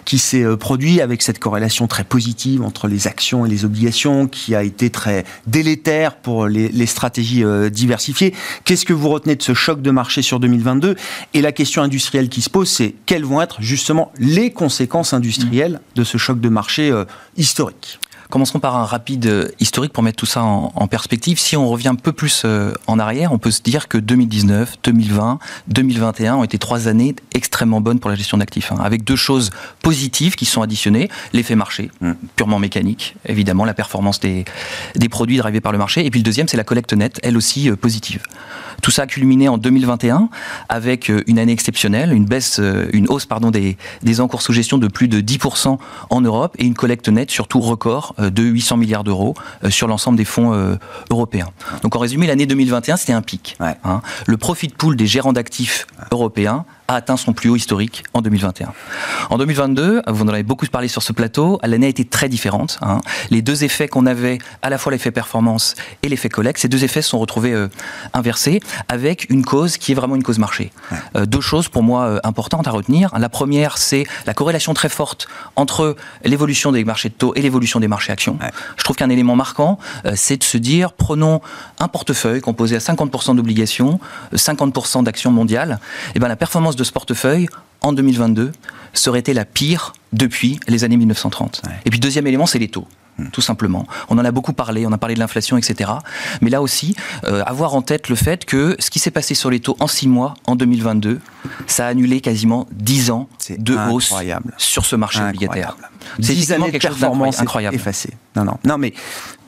qui 0.04 0.18
s'est 0.18 0.42
euh, 0.42 0.56
produit 0.56 1.00
avec 1.00 1.22
cette 1.22 1.38
corrélation 1.38 1.86
très 1.86 2.04
positive 2.04 2.62
entre 2.62 2.88
les 2.88 3.06
actions 3.06 3.46
et 3.46 3.48
les 3.48 3.64
obligations 3.64 4.26
qui 4.26 4.54
a 4.54 4.62
été 4.62 4.90
très 4.90 5.24
délétère 5.46 6.16
pour 6.16 6.46
les, 6.46 6.86
stratégies 6.86 7.44
euh, 7.44 7.70
diversifiées. 7.70 8.34
Qu'est-ce 8.64 8.84
que 8.84 8.92
vous 8.92 9.08
retenez 9.08 9.36
de 9.36 9.42
ce 9.42 9.54
choc 9.54 9.80
de 9.80 9.90
marché 9.90 10.22
sur 10.22 10.40
2022 10.40 10.96
Et 11.34 11.40
la 11.40 11.52
question 11.52 11.82
industrielle 11.82 12.28
qui 12.28 12.42
se 12.42 12.50
pose, 12.50 12.68
c'est 12.68 12.94
quelles 13.06 13.24
vont 13.24 13.40
être 13.40 13.62
justement 13.62 14.12
les 14.18 14.50
conséquences 14.50 15.12
industrielles 15.12 15.80
de 15.94 16.04
ce 16.04 16.18
choc 16.18 16.40
de 16.40 16.48
marché 16.48 16.90
euh, 16.90 17.04
historique? 17.36 17.98
Commençons 18.30 18.58
par 18.58 18.76
un 18.76 18.84
rapide 18.84 19.26
euh, 19.26 19.48
historique 19.60 19.92
pour 19.92 20.02
mettre 20.02 20.16
tout 20.16 20.26
ça 20.26 20.42
en, 20.42 20.86
perspective. 20.88 21.38
Si 21.38 21.56
on 21.56 21.68
revient 21.68 21.88
un 21.88 21.94
peu 21.94 22.12
plus 22.12 22.42
euh, 22.44 22.72
en 22.86 22.98
arrière, 22.98 23.32
on 23.32 23.38
peut 23.38 23.50
se 23.50 23.62
dire 23.62 23.88
que 23.88 23.98
2019, 23.98 24.76
2020, 24.82 25.38
2021 25.68 26.36
ont 26.36 26.44
été 26.44 26.58
trois 26.58 26.88
années 26.88 27.14
extrêmement 27.34 27.80
bonnes 27.80 28.00
pour 28.00 28.10
la 28.10 28.16
gestion 28.16 28.38
d'actifs, 28.38 28.72
hein, 28.72 28.78
avec 28.82 29.04
deux 29.04 29.16
choses 29.16 29.50
positives 29.82 30.34
qui 30.34 30.44
sont 30.44 30.62
additionnées. 30.62 31.08
L'effet 31.32 31.54
marché, 31.54 31.90
mmh. 32.00 32.12
purement 32.36 32.58
mécanique, 32.58 33.16
évidemment, 33.26 33.64
la 33.64 33.74
performance 33.74 34.20
des, 34.20 34.44
des 34.94 35.08
produits 35.08 35.36
drivés 35.36 35.60
par 35.60 35.72
le 35.72 35.78
marché. 35.78 36.04
Et 36.04 36.10
puis 36.10 36.20
le 36.20 36.24
deuxième, 36.24 36.48
c'est 36.48 36.56
la 36.56 36.64
collecte 36.64 36.92
nette, 36.92 37.20
elle 37.22 37.36
aussi 37.36 37.70
euh, 37.70 37.76
positive. 37.76 38.22
Tout 38.82 38.90
ça 38.90 39.02
a 39.02 39.06
culminé 39.06 39.48
en 39.48 39.58
2021 39.58 40.28
avec 40.68 41.10
une 41.26 41.38
année 41.38 41.52
exceptionnelle, 41.52 42.12
une 42.12 42.26
baisse, 42.26 42.60
une 42.92 43.08
hausse 43.08 43.24
pardon 43.24 43.50
des, 43.50 43.78
des 44.02 44.20
encours 44.20 44.42
sous 44.42 44.52
gestion 44.52 44.76
de 44.76 44.86
plus 44.86 45.08
de 45.08 45.22
10% 45.22 45.78
en 46.10 46.20
Europe 46.20 46.54
et 46.58 46.66
une 46.66 46.74
collecte 46.74 47.08
nette 47.08 47.30
surtout 47.30 47.60
record 47.60 48.14
de 48.18 48.42
800 48.42 48.76
milliards 48.76 49.04
d'euros 49.04 49.34
euh, 49.64 49.70
sur 49.70 49.88
l'ensemble 49.88 50.16
des 50.16 50.24
fonds 50.24 50.52
euh, 50.52 50.76
européens. 51.10 51.48
Donc 51.82 51.96
en 51.96 51.98
résumé, 51.98 52.26
l'année 52.26 52.46
2021, 52.46 52.96
c'était 52.96 53.12
un 53.12 53.22
pic. 53.22 53.56
Hein. 53.60 54.00
Le 54.26 54.36
profit 54.36 54.68
pool 54.68 54.96
des 54.96 55.06
gérants 55.06 55.32
d'actifs 55.32 55.86
européens 56.10 56.64
a 56.88 56.94
atteint 56.94 57.16
son 57.16 57.32
plus 57.32 57.50
haut 57.50 57.56
historique 57.56 58.04
en 58.14 58.22
2021. 58.22 58.72
En 59.30 59.38
2022, 59.38 60.02
vous 60.06 60.22
en 60.22 60.28
avez 60.28 60.42
beaucoup 60.42 60.66
parlé 60.66 60.88
sur 60.88 61.02
ce 61.02 61.12
plateau, 61.12 61.58
l'année 61.62 61.86
a 61.86 61.88
été 61.88 62.04
très 62.04 62.28
différente. 62.28 62.78
Hein. 62.82 63.00
Les 63.30 63.42
deux 63.42 63.64
effets 63.64 63.88
qu'on 63.88 64.06
avait, 64.06 64.38
à 64.62 64.70
la 64.70 64.78
fois 64.78 64.92
l'effet 64.92 65.10
performance 65.10 65.74
et 66.02 66.08
l'effet 66.08 66.28
collecte, 66.28 66.60
ces 66.60 66.68
deux 66.68 66.84
effets 66.84 67.02
se 67.02 67.10
sont 67.10 67.18
retrouvés 67.18 67.52
euh, 67.52 67.68
inversés 68.14 68.60
avec 68.88 69.28
une 69.30 69.44
cause 69.44 69.76
qui 69.76 69.92
est 69.92 69.94
vraiment 69.94 70.16
une 70.16 70.22
cause 70.22 70.38
marché. 70.38 70.72
Euh, 71.16 71.26
deux 71.26 71.40
choses 71.40 71.68
pour 71.68 71.82
moi 71.82 72.04
euh, 72.04 72.20
importantes 72.24 72.66
à 72.68 72.70
retenir. 72.70 73.10
La 73.18 73.28
première, 73.28 73.78
c'est 73.78 74.06
la 74.26 74.34
corrélation 74.34 74.74
très 74.74 74.88
forte 74.88 75.28
entre 75.56 75.96
l'évolution 76.24 76.72
des 76.72 76.84
marchés 76.84 77.08
de 77.08 77.14
taux 77.14 77.34
et 77.34 77.42
l'évolution 77.42 77.80
des 77.80 77.88
marchés 77.88 78.12
actions. 78.12 78.38
Je 78.76 78.84
trouve 78.84 78.96
qu'un 78.96 79.10
élément 79.10 79.36
marquant, 79.36 79.78
c'est 80.14 80.36
de 80.36 80.44
se 80.44 80.58
dire, 80.58 80.92
prenons 80.92 81.40
un 81.80 81.88
portefeuille 81.88 82.40
composé 82.40 82.76
à 82.76 82.78
50% 82.78 83.36
d'obligations, 83.36 83.98
50% 84.34 85.04
d'actions 85.04 85.30
mondiales, 85.30 85.80
et 86.14 86.18
ben 86.18 86.28
la 86.28 86.36
performance 86.36 86.75
de 86.76 86.84
ce 86.84 86.92
portefeuille, 86.92 87.48
en 87.82 87.92
2022, 87.92 88.52
serait 88.94 89.18
été 89.18 89.34
la 89.34 89.44
pire 89.44 89.92
depuis 90.12 90.58
les 90.68 90.84
années 90.84 90.96
1930. 90.96 91.62
Et 91.84 91.90
puis 91.90 92.00
deuxième 92.00 92.26
élément, 92.26 92.46
c'est 92.46 92.58
les 92.58 92.68
taux 92.68 92.86
hmm. 93.18 93.28
tout 93.32 93.40
simplement. 93.40 93.86
On 94.08 94.18
en 94.18 94.24
a 94.24 94.30
beaucoup 94.30 94.52
parlé, 94.52 94.86
on 94.86 94.92
a 94.92 94.98
parlé 94.98 95.14
de 95.14 95.20
l'inflation, 95.20 95.56
etc. 95.56 95.90
Mais 96.40 96.50
là 96.50 96.62
aussi, 96.62 96.96
euh, 97.24 97.42
avoir 97.44 97.74
en 97.74 97.82
tête 97.82 98.08
le 98.08 98.16
fait 98.16 98.44
que 98.44 98.76
ce 98.78 98.90
qui 98.90 98.98
s'est 98.98 99.10
passé 99.10 99.34
sur 99.34 99.50
les 99.50 99.60
taux 99.60 99.76
en 99.80 99.86
six 99.86 100.08
mois, 100.08 100.34
en 100.46 100.56
2022, 100.56 101.20
ça 101.66 101.86
a 101.86 101.88
annulé 101.88 102.20
quasiment 102.20 102.66
10 102.72 103.10
ans 103.10 103.28
de 103.50 103.76
hausse 103.90 104.14
sur 104.56 104.86
ce 104.86 104.96
marché 104.96 105.20
obligataire. 105.20 105.76
C'est 106.20 106.34
10 106.34 106.52
années 106.52 106.70
de 106.70 106.78
performance 106.78 107.40
incroyable. 107.40 107.76
effacée. 107.76 108.14
Non, 108.34 108.44
non, 108.44 108.58
non, 108.64 108.78
mais 108.78 108.94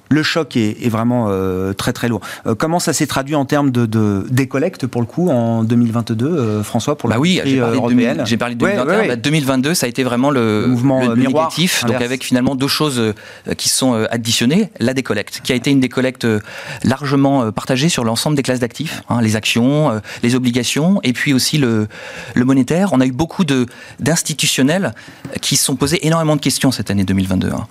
le 0.08 0.22
choc 0.22 0.56
est, 0.56 0.88
vraiment 0.88 1.26
euh, 1.28 1.72
très 1.72 1.92
très 1.92 2.08
lourd. 2.08 2.20
Euh, 2.46 2.54
comment 2.54 2.78
ça 2.78 2.92
s'est 2.92 3.06
traduit 3.06 3.34
en 3.34 3.44
termes 3.44 3.70
de, 3.70 3.86
de 3.86 4.24
décollecte 4.30 4.86
pour 4.86 5.00
le 5.00 5.06
coup 5.06 5.28
en 5.28 5.64
2022, 5.64 6.26
euh, 6.26 6.62
François, 6.62 6.96
pour 6.96 7.08
la 7.08 7.16
bah 7.16 7.20
oui, 7.20 7.40
j'ai 7.44 7.58
parlé, 7.58 7.78
j'ai 8.24 8.36
parlé 8.36 8.54
de 8.54 8.60
2021. 8.60 9.16
2022, 9.16 9.68
bah, 9.68 9.74
ça 9.74 9.86
a 9.86 9.88
été 9.88 10.02
vraiment 10.02 10.30
le, 10.30 10.66
mouvement 10.66 11.14
négatif, 11.14 11.84
donc 11.84 12.00
avec 12.00 12.24
finalement 12.24 12.54
deux 12.54 12.68
choses 12.68 13.14
qui 13.56 13.68
sont 13.68 14.06
additionnées. 14.10 14.70
La 14.80 14.94
décollecte, 14.94 15.40
qui 15.42 15.52
a 15.52 15.54
été 15.54 15.70
une 15.70 15.80
décollecte 15.80 16.26
largement 16.84 17.52
partagée 17.52 17.88
sur 17.88 18.04
l'ensemble 18.04 18.36
des 18.36 18.42
classes 18.42 18.60
d'actifs, 18.60 19.02
hein, 19.08 19.20
les 19.20 19.36
actions, 19.36 20.00
les 20.22 20.34
obligations, 20.34 21.00
et 21.02 21.12
puis 21.12 21.32
aussi 21.32 21.58
le, 21.58 21.88
le 22.34 22.44
monétaire. 22.44 22.92
On 22.92 23.00
a 23.00 23.06
eu 23.06 23.12
beaucoup 23.12 23.44
d'institutionnels 23.44 24.94
qui 25.40 25.56
se 25.56 25.64
sont 25.64 25.76
posés 25.76 26.06
énormément 26.06 26.36
de 26.36 26.40
questions 26.40 26.70
cette 26.70 26.90
année 26.90 27.04
2022. 27.04 27.48
Hein. 27.48 27.66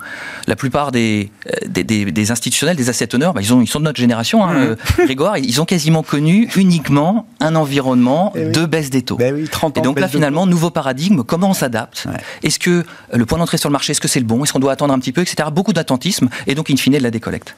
La 0.47 0.55
plupart 0.55 0.91
des, 0.91 1.31
des, 1.67 1.83
des 1.83 2.26
institutionnels, 2.31 2.75
des 2.75 2.89
asset 2.89 3.13
owners, 3.15 3.31
bah, 3.33 3.41
ils, 3.41 3.53
ont, 3.53 3.61
ils 3.61 3.67
sont 3.67 3.79
de 3.79 3.85
notre 3.85 3.99
génération, 3.99 4.45
hein, 4.45 4.53
mmh. 4.53 4.57
euh, 4.57 4.75
Grégoire, 5.05 5.37
ils 5.37 5.61
ont 5.61 5.65
quasiment 5.65 6.03
connu 6.03 6.49
uniquement 6.55 7.27
un 7.39 7.55
environnement 7.55 8.33
eh 8.35 8.49
de 8.49 8.65
baisse 8.65 8.89
des 8.89 9.01
taux. 9.01 9.17
Ben 9.17 9.33
oui, 9.33 9.47
30 9.49 9.77
ans 9.77 9.81
et 9.81 9.83
donc 9.83 9.99
là, 9.99 10.07
finalement, 10.07 10.45
nouveau 10.45 10.69
paradigme, 10.69 11.23
comment 11.23 11.49
on 11.49 11.53
s'adapte? 11.53 12.07
Est-ce 12.43 12.59
que 12.59 12.83
le 13.13 13.25
point 13.25 13.37
d'entrée 13.37 13.57
sur 13.57 13.69
le 13.69 13.73
marché, 13.73 13.91
est-ce 13.91 14.01
que 14.01 14.07
c'est 14.07 14.19
le 14.19 14.25
bon? 14.25 14.43
Est-ce 14.43 14.53
qu'on 14.53 14.59
doit 14.59 14.71
attendre 14.71 14.93
un 14.93 14.99
petit 14.99 15.11
peu, 15.11 15.21
etc. 15.21 15.49
Beaucoup 15.51 15.73
d'attentisme 15.73 16.29
et 16.45 16.55
donc, 16.55 16.69
in 16.69 16.77
fine, 16.77 16.93
de 16.93 17.03
la 17.03 17.11
décollecte. 17.11 17.55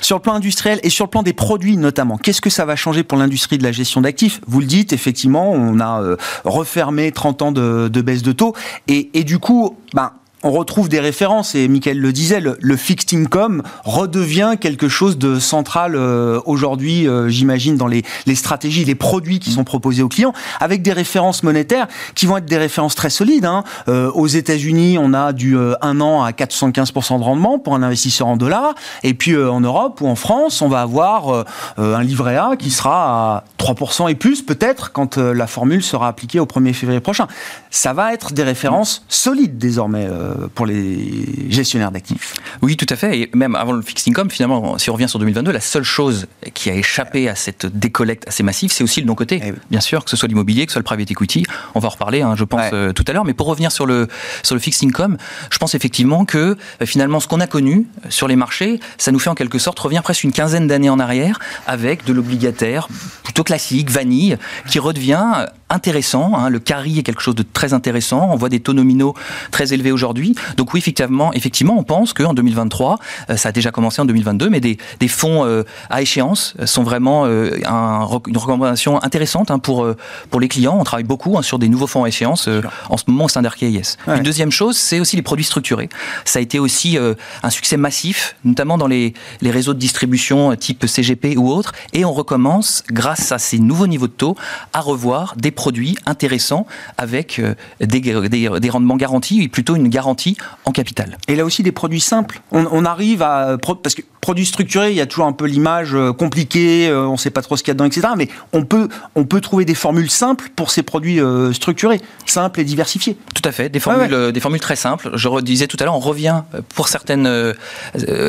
Sur 0.00 0.16
le 0.16 0.22
plan 0.22 0.34
industriel 0.34 0.80
et 0.82 0.90
sur 0.90 1.04
le 1.04 1.10
plan 1.10 1.22
des 1.22 1.32
produits 1.32 1.76
notamment, 1.76 2.16
qu'est-ce 2.16 2.40
que 2.40 2.50
ça 2.50 2.64
va 2.64 2.76
changer 2.76 3.02
pour 3.02 3.18
l'industrie 3.18 3.58
de 3.58 3.62
la 3.62 3.72
gestion 3.72 4.00
d'actifs? 4.00 4.40
Vous 4.46 4.60
le 4.60 4.66
dites, 4.66 4.92
effectivement, 4.92 5.52
on 5.52 5.80
a 5.80 6.02
euh, 6.02 6.16
refermé 6.44 7.12
30 7.12 7.42
ans 7.42 7.52
de, 7.52 8.00
baisse 8.00 8.22
de 8.22 8.32
taux 8.32 8.54
et, 8.86 9.10
et 9.14 9.24
du 9.24 9.38
coup, 9.38 9.76
ben, 9.92 10.12
on 10.42 10.50
retrouve 10.50 10.88
des 10.88 11.00
références, 11.00 11.54
et 11.54 11.66
Michael 11.66 11.98
le 11.98 12.12
disait, 12.12 12.40
le, 12.40 12.76
fixed 12.76 13.12
income 13.12 13.62
redevient 13.84 14.54
quelque 14.60 14.88
chose 14.88 15.18
de 15.18 15.40
central 15.40 15.96
euh, 15.96 16.40
aujourd'hui, 16.46 17.08
euh, 17.08 17.28
j'imagine, 17.28 17.76
dans 17.76 17.88
les, 17.88 18.04
stratégies, 18.34 18.84
les 18.84 18.94
produits 18.94 19.40
qui 19.40 19.50
sont 19.50 19.64
proposés 19.64 20.02
aux 20.02 20.08
clients, 20.08 20.32
avec 20.60 20.82
des 20.82 20.92
références 20.92 21.42
monétaires 21.42 21.88
qui 22.14 22.26
vont 22.26 22.36
être 22.36 22.44
des 22.44 22.56
références 22.56 22.94
très 22.94 23.10
solides. 23.10 23.46
Hein. 23.46 23.64
Euh, 23.88 24.10
aux 24.12 24.28
États-Unis, 24.28 24.96
on 25.00 25.12
a 25.12 25.32
du 25.32 25.56
1 25.58 26.00
an 26.00 26.22
à 26.22 26.30
415% 26.30 27.18
de 27.18 27.24
rendement 27.24 27.58
pour 27.58 27.74
un 27.74 27.82
investisseur 27.82 28.28
en 28.28 28.36
dollars, 28.36 28.74
et 29.02 29.14
puis 29.14 29.36
en 29.36 29.60
Europe 29.60 30.00
ou 30.00 30.06
en 30.06 30.14
France, 30.14 30.62
on 30.62 30.68
va 30.68 30.82
avoir 30.82 31.44
un 31.76 32.02
livret 32.02 32.36
A 32.36 32.56
qui 32.56 32.70
sera 32.70 33.36
à 33.36 33.44
3% 33.58 34.10
et 34.10 34.14
plus, 34.14 34.42
peut-être, 34.42 34.92
quand 34.92 35.16
la 35.16 35.46
formule 35.46 35.82
sera 35.82 36.08
appliquée 36.08 36.40
au 36.40 36.46
1er 36.46 36.72
février 36.72 37.00
prochain. 37.00 37.26
Ça 37.70 37.92
va 37.92 38.12
être 38.12 38.32
des 38.32 38.42
références 38.42 39.04
solides 39.08 39.58
désormais 39.58 40.08
pour 40.54 40.66
les 40.66 41.50
gestionnaires 41.50 41.90
d'actifs. 41.90 42.34
Oui, 42.62 42.76
tout 42.76 42.86
à 42.88 42.96
fait. 42.96 43.18
Et 43.18 43.30
même 43.34 43.54
avant 43.54 43.72
le 43.72 43.82
fixed 43.82 44.08
income, 44.08 44.30
finalement, 44.30 44.78
si 44.78 44.90
on 44.90 44.94
revient 44.94 45.08
sur 45.08 45.18
2022, 45.18 45.52
la 45.52 45.60
seule 45.60 45.82
chose 45.82 46.26
qui 46.54 46.70
a 46.70 46.74
échappé 46.74 47.28
à 47.28 47.34
cette 47.34 47.66
décollecte 47.66 48.28
assez 48.28 48.42
massive, 48.42 48.70
c'est 48.72 48.84
aussi 48.84 49.00
le 49.00 49.06
non-côté. 49.06 49.40
Eh 49.44 49.52
Bien 49.70 49.80
sûr, 49.80 50.04
que 50.04 50.10
ce 50.10 50.16
soit 50.16 50.28
l'immobilier, 50.28 50.66
que 50.66 50.72
ce 50.72 50.74
soit 50.74 50.80
le 50.80 50.84
private 50.84 51.10
equity. 51.10 51.44
On 51.74 51.80
va 51.80 51.88
en 51.88 51.90
reparler, 51.90 52.22
hein, 52.22 52.34
je 52.36 52.44
pense, 52.44 52.70
euh, 52.72 52.92
tout 52.92 53.04
à 53.06 53.12
l'heure. 53.12 53.24
Mais 53.24 53.34
pour 53.34 53.46
revenir 53.46 53.72
sur 53.72 53.86
le, 53.86 54.08
sur 54.42 54.54
le 54.54 54.60
fixed 54.60 54.86
income, 54.86 55.16
je 55.50 55.58
pense 55.58 55.74
effectivement 55.74 56.24
que 56.24 56.56
euh, 56.82 56.86
finalement, 56.86 57.20
ce 57.20 57.28
qu'on 57.28 57.40
a 57.40 57.46
connu 57.46 57.86
sur 58.08 58.28
les 58.28 58.36
marchés, 58.36 58.80
ça 58.96 59.12
nous 59.12 59.18
fait 59.18 59.30
en 59.30 59.34
quelque 59.34 59.58
sorte 59.58 59.78
revenir 59.78 60.02
presque 60.02 60.24
une 60.24 60.32
quinzaine 60.32 60.66
d'années 60.66 60.90
en 60.90 60.98
arrière 60.98 61.38
avec 61.66 62.04
de 62.04 62.12
l'obligataire 62.12 62.88
plutôt 63.22 63.44
classique, 63.44 63.90
vanille, 63.90 64.36
qui 64.68 64.78
redevient 64.78 65.46
intéressant. 65.70 66.36
Hein. 66.36 66.48
Le 66.48 66.58
carry 66.58 66.98
est 66.98 67.02
quelque 67.02 67.22
chose 67.22 67.34
de 67.34 67.42
très 67.42 67.72
intéressant. 67.72 68.28
On 68.30 68.36
voit 68.36 68.48
des 68.48 68.60
taux 68.60 68.72
nominaux 68.72 69.14
très 69.50 69.72
élevés 69.72 69.92
aujourd'hui. 69.92 70.34
Donc 70.56 70.72
oui, 70.74 70.78
effectivement, 70.78 71.32
effectivement, 71.32 71.76
on 71.78 71.82
pense 71.82 72.12
qu'en 72.12 72.34
2023, 72.34 72.98
euh, 73.30 73.36
ça 73.36 73.50
a 73.50 73.52
déjà 73.52 73.70
commencé 73.70 74.00
en 74.00 74.04
2022, 74.04 74.50
mais 74.50 74.60
des, 74.60 74.78
des 75.00 75.08
fonds 75.08 75.44
euh, 75.44 75.64
à 75.90 76.02
échéance 76.02 76.54
sont 76.64 76.82
vraiment 76.82 77.24
euh, 77.26 77.58
un, 77.66 78.06
une 78.26 78.36
recommandation 78.36 79.02
intéressante 79.02 79.50
hein, 79.50 79.58
pour 79.58 79.86
pour 80.30 80.40
les 80.40 80.48
clients. 80.48 80.76
On 80.78 80.84
travaille 80.84 81.04
beaucoup 81.04 81.36
hein, 81.38 81.42
sur 81.42 81.58
des 81.58 81.68
nouveaux 81.68 81.86
fonds 81.86 82.04
à 82.04 82.08
échéance 82.08 82.48
en 82.88 82.96
ce 82.96 83.04
moment 83.06 83.24
au 83.24 83.28
sein 83.28 83.42
d'RKIS. 83.42 83.96
Une 84.06 84.22
deuxième 84.22 84.50
chose, 84.50 84.76
c'est 84.76 85.00
aussi 85.00 85.16
les 85.16 85.22
produits 85.22 85.44
structurés. 85.44 85.88
Ça 86.24 86.38
a 86.38 86.42
été 86.42 86.58
aussi 86.58 86.98
un 87.42 87.50
succès 87.50 87.76
massif, 87.76 88.36
notamment 88.44 88.78
dans 88.78 88.86
les, 88.86 89.14
les 89.40 89.50
réseaux 89.50 89.74
de 89.74 89.78
distribution 89.78 90.54
type 90.56 90.86
CGP 90.86 91.36
ou 91.36 91.50
autres, 91.50 91.72
et 91.92 92.04
on 92.04 92.12
recommence, 92.12 92.82
grâce 92.90 93.32
à 93.32 93.38
ces 93.38 93.58
nouveaux 93.58 93.86
niveaux 93.86 94.06
de 94.06 94.12
taux, 94.12 94.36
à 94.72 94.80
revoir 94.80 95.34
des 95.36 95.50
produits 95.58 95.96
intéressants 96.06 96.66
avec 96.98 97.40
euh, 97.40 97.54
des, 97.80 98.70
rendements 98.70 98.96
garantis 98.96 99.42
et 99.42 99.48
plutôt 99.48 99.74
une 99.74 99.88
garantie 99.88 100.36
en 100.64 100.70
capital. 100.70 101.18
Et 101.26 101.34
là 101.34 101.44
aussi 101.44 101.64
des 101.64 101.72
produits 101.72 102.00
simples. 102.00 102.40
On, 102.52 102.84
arrive 102.84 103.22
à 103.22 103.56
parce 103.82 103.96
que 103.96 104.02
produits 104.20 104.46
structurés, 104.46 104.90
il 104.90 104.96
y 104.96 105.00
a 105.00 105.06
toujours 105.06 105.26
un 105.26 105.32
peu 105.32 105.46
l'image 105.46 105.94
euh, 105.94 106.12
compliquée, 106.12 106.88
euh, 106.88 107.06
on 107.06 107.12
ne 107.12 107.16
sait 107.16 107.30
pas 107.30 107.42
trop 107.42 107.56
ce 107.56 107.62
qu'il 107.62 107.70
y 107.70 107.72
a 107.72 107.74
dedans, 107.74 107.84
etc. 107.84 108.08
Mais 108.16 108.28
on 108.52 108.64
peut 108.64 108.88
on 109.14 109.24
peut 109.24 109.40
trouver 109.40 109.64
des 109.64 109.74
formules 109.74 110.10
simples 110.10 110.50
pour 110.56 110.70
ces 110.70 110.82
produits 110.82 111.20
structurés, 111.52 112.00
simples 112.26 112.60
et 112.60 112.64
diversifiés. 112.64 113.16
Tout 113.34 113.42
à 113.44 113.52
fait, 113.52 113.68
des 113.68 113.80
formules 113.80 114.32
des 114.32 114.40
formules 114.40 114.60
très 114.60 114.76
simples. 114.76 115.10
Je 115.14 115.40
disais 115.40 115.66
tout 115.66 115.76
à 115.80 115.84
l'heure, 115.84 115.94
on 115.94 116.00
revient 116.00 116.42
pour 116.74 116.88
certaines 116.88 117.54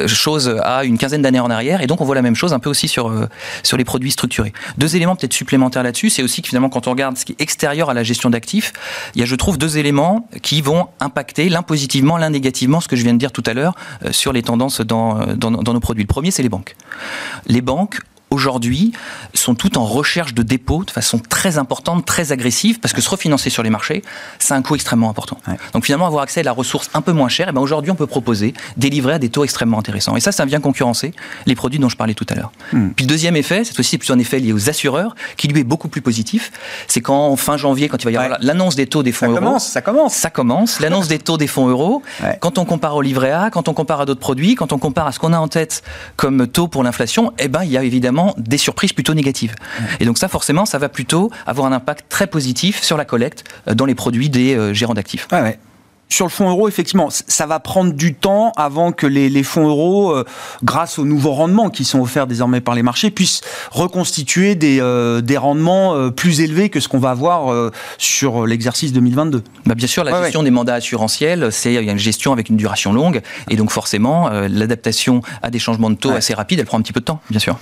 choses 0.08 0.56
à 0.64 0.84
une 0.84 0.98
quinzaine 0.98 1.22
d'années 1.22 1.40
en 1.40 1.50
arrière, 1.50 1.82
et 1.82 1.88
donc 1.88 2.02
on 2.02 2.06
voit 2.06 2.16
la 2.16 2.22
même 2.22 2.36
chose 2.36 2.54
un 2.54 2.60
peu 2.60 2.70
aussi 2.70 2.88
sur 2.88 3.12
sur 3.64 3.78
les 3.78 3.86
produits 3.86 4.12
structurés. 4.12 4.54
Deux 4.78 4.96
éléments 4.96 5.16
peut-être 5.16 5.34
supplémentaires 5.34 5.84
là-dessus, 5.84 6.10
c'est 6.10 6.24
aussi 6.24 6.42
que 6.42 6.48
finalement 6.48 6.70
quand 6.70 6.88
on 6.88 6.92
regarde 6.92 7.18
ce 7.18 7.26
qui 7.26 7.34
est 7.34 7.42
extérieur 7.42 7.90
à 7.90 7.94
la 7.94 8.04
gestion 8.04 8.30
d'actifs, 8.30 8.74
il 9.16 9.20
y 9.20 9.24
a, 9.24 9.26
je 9.26 9.36
trouve, 9.36 9.58
deux 9.58 9.78
éléments 9.78 10.28
qui 10.42 10.62
vont 10.62 10.88
impacter 11.00 11.50
l'un 11.50 11.62
positivement, 11.62 12.18
l'un 12.18 12.30
négativement, 12.30 12.82
ce 12.82 12.88
que 12.88 12.96
je 12.96 13.04
viens 13.04 13.14
de 13.14 13.20
dire 13.20 13.32
tout 13.32 13.44
à 13.46 13.54
l'heure 13.54 13.76
euh, 14.06 14.12
sur 14.12 14.34
les 14.34 14.44
tendances 14.44 14.82
dans, 14.82 15.26
dans, 15.36 15.52
dans 15.52 15.74
nos 15.74 15.79
produits. 15.80 16.04
Le 16.04 16.08
premier, 16.08 16.32
c'est 16.32 16.44
les 16.44 16.50
banques. 16.50 16.76
Les 17.46 17.62
banques 17.62 18.00
aujourd'hui 18.30 18.92
sont 19.34 19.56
toutes 19.56 19.78
en 19.78 19.86
recherche 19.86 20.34
de 20.34 20.44
dépôts 20.44 20.84
de 20.84 20.92
façon 20.92 21.20
très 21.20 21.58
importante, 21.58 22.06
très 22.06 22.32
agressive, 22.32 22.80
parce 22.80 22.94
que 22.94 23.02
se 23.02 23.10
refinancer 23.10 23.50
sur 23.50 23.64
les 23.64 23.70
marchés, 23.70 24.04
c'est 24.38 24.54
un 24.54 24.62
coût 24.62 24.76
extrêmement 24.76 25.10
important. 25.10 25.38
Donc 25.74 25.86
finalement, 25.86 26.08
avoir 26.08 26.24
accès 26.24 26.42
à 26.42 26.44
la 26.44 26.52
ressource 26.52 26.90
un 26.94 27.02
peu 27.02 27.12
moins 27.12 27.30
chère, 27.30 27.48
eh 27.50 27.52
ben 27.52 27.62
aujourd'hui, 27.62 27.92
on 27.92 27.96
peut 27.96 28.08
proposer 28.08 28.54
des 28.78 28.90
livrets 28.90 29.14
à 29.14 29.20
des 29.20 29.30
taux 29.30 29.44
extrêmement 29.44 29.80
intéressants. 29.80 30.16
Et 30.16 30.20
ça, 30.20 30.32
ça 30.32 30.46
vient 30.46 30.60
concurrencer 30.60 31.14
les 31.46 31.56
produits 31.56 31.80
dont 31.80 31.90
je 31.90 31.98
parlais 31.98 32.14
tout 32.14 32.26
à 32.30 32.36
l'heure. 32.36 32.52
Hmm. 32.74 32.90
Puis 32.90 33.06
le 33.06 33.10
deuxième 33.10 33.36
effet, 33.36 33.64
cette 33.64 33.76
fois-ci, 33.76 33.92
c'est 33.92 33.98
plutôt 33.98 34.14
un 34.14 34.20
effet 34.20 34.40
lié 34.40 34.54
aux 34.54 34.70
assureurs, 34.70 35.16
qui 35.38 35.48
lui 35.48 35.62
est 35.62 35.64
beaucoup 35.64 35.88
plus 35.88 36.02
positif. 36.02 36.52
C'est 36.88 37.02
quand, 37.02 37.36
fin 37.36 37.58
janvier, 37.58 37.90
quand 37.90 37.98
il 38.02 38.06
va 38.06 38.12
y 38.12 38.18
avoir 38.18 38.40
l'annonce 38.42 38.76
des 38.76 38.88
taux 38.88 39.04
des 39.04 39.12
fonds 39.12 39.34
ça 39.34 39.42
euros. 39.42 39.60
ça 39.60 39.82
commence. 39.82 40.14
Ça 40.14 40.30
commence. 40.30 40.80
L'annonce 40.80 41.08
des 41.08 41.20
taux 41.20 41.38
des 41.38 41.48
fonds 41.48 41.68
euros. 41.68 42.02
Quand 42.42 42.58
on 42.58 42.66
compare 42.66 42.96
au 42.96 43.02
livret 43.02 43.32
A, 43.32 43.50
quand 43.50 43.68
on 43.68 43.74
compare 43.74 44.02
à 44.02 44.06
d'autres 44.06 44.20
produits, 44.20 44.56
quand 44.56 44.72
on 44.72 44.78
compare 44.78 45.08
à 45.08 45.12
ce 45.12 45.20
qu'on 45.20 45.34
a 45.34 45.38
en 45.38 45.48
tête 45.48 45.84
comme 46.16 46.48
taux 46.48 46.68
pour 46.68 46.84
l'inflation, 46.84 47.34
eh 47.38 47.48
ben, 47.48 47.64
il 47.64 47.72
y 47.72 47.78
a 47.78 47.84
évidemment 47.84 48.19
des 48.38 48.58
surprises 48.58 48.94
plutôt 48.94 49.14
négative. 49.14 49.56
Et 50.00 50.06
donc 50.06 50.18
ça, 50.18 50.28
forcément, 50.28 50.66
ça 50.66 50.78
va 50.78 50.90
plutôt 50.90 51.32
avoir 51.46 51.68
un 51.68 51.72
impact 51.72 52.06
très 52.10 52.28
positif 52.28 52.82
sur 52.84 52.98
la 52.98 53.06
collecte 53.06 53.44
euh, 53.68 53.74
dans 53.74 53.86
les 53.86 53.96
produits 53.96 54.30
des 54.30 54.56
euh, 54.56 54.74
gérants 54.74 54.94
d'actifs. 54.94 55.28
Sur 56.12 56.26
le 56.26 56.32
fonds 56.32 56.50
euro, 56.50 56.68
effectivement, 56.68 57.10
ça 57.12 57.46
va 57.46 57.60
prendre 57.60 57.94
du 57.94 58.16
temps 58.16 58.52
avant 58.58 58.92
que 58.92 59.06
les, 59.06 59.44
fonds 59.44 59.68
euros, 59.68 60.12
euh, 60.12 60.26
grâce 60.64 60.98
aux 60.98 61.06
nouveaux 61.06 61.34
rendements 61.34 61.70
qui 61.70 61.86
sont 61.86 62.00
offerts 62.00 62.26
désormais 62.26 62.62
par 62.62 62.74
les 62.74 62.82
marchés, 62.82 63.12
puissent 63.12 63.42
reconstituer 63.70 64.56
des, 64.56 64.80
euh, 64.82 65.22
des 65.22 65.38
rendements 65.38 65.94
euh, 65.94 66.10
plus 66.10 66.42
élevés 66.42 66.70
que 66.70 66.80
ce 66.80 66.88
qu'on 66.88 66.98
va 66.98 67.12
avoir 67.12 67.70
sur 67.98 68.48
l'exercice 68.48 68.92
2022. 68.92 69.44
Bah 69.66 69.76
bien 69.76 69.88
sûr, 69.88 70.04
la 70.04 70.24
gestion 70.24 70.42
des 70.42 70.50
mandats 70.50 70.76
assurantiels, 70.76 71.52
c'est 71.52 71.76
une 71.76 71.98
gestion 72.00 72.34
avec 72.34 72.50
une 72.50 72.58
duration 72.58 72.92
longue, 72.92 73.22
et 73.50 73.56
donc 73.56 73.70
forcément, 73.70 74.30
l'adaptation 74.30 75.22
à 75.44 75.52
des 75.52 75.60
changements 75.60 75.90
de 75.90 75.96
taux 75.96 76.12
assez 76.12 76.34
rapides, 76.34 76.60
elle 76.60 76.66
prend 76.66 76.80
un 76.80 76.82
petit 76.82 76.94
peu 76.94 77.02
de 77.02 77.06
temps, 77.06 77.22
bien 77.30 77.40
sûr. 77.40 77.60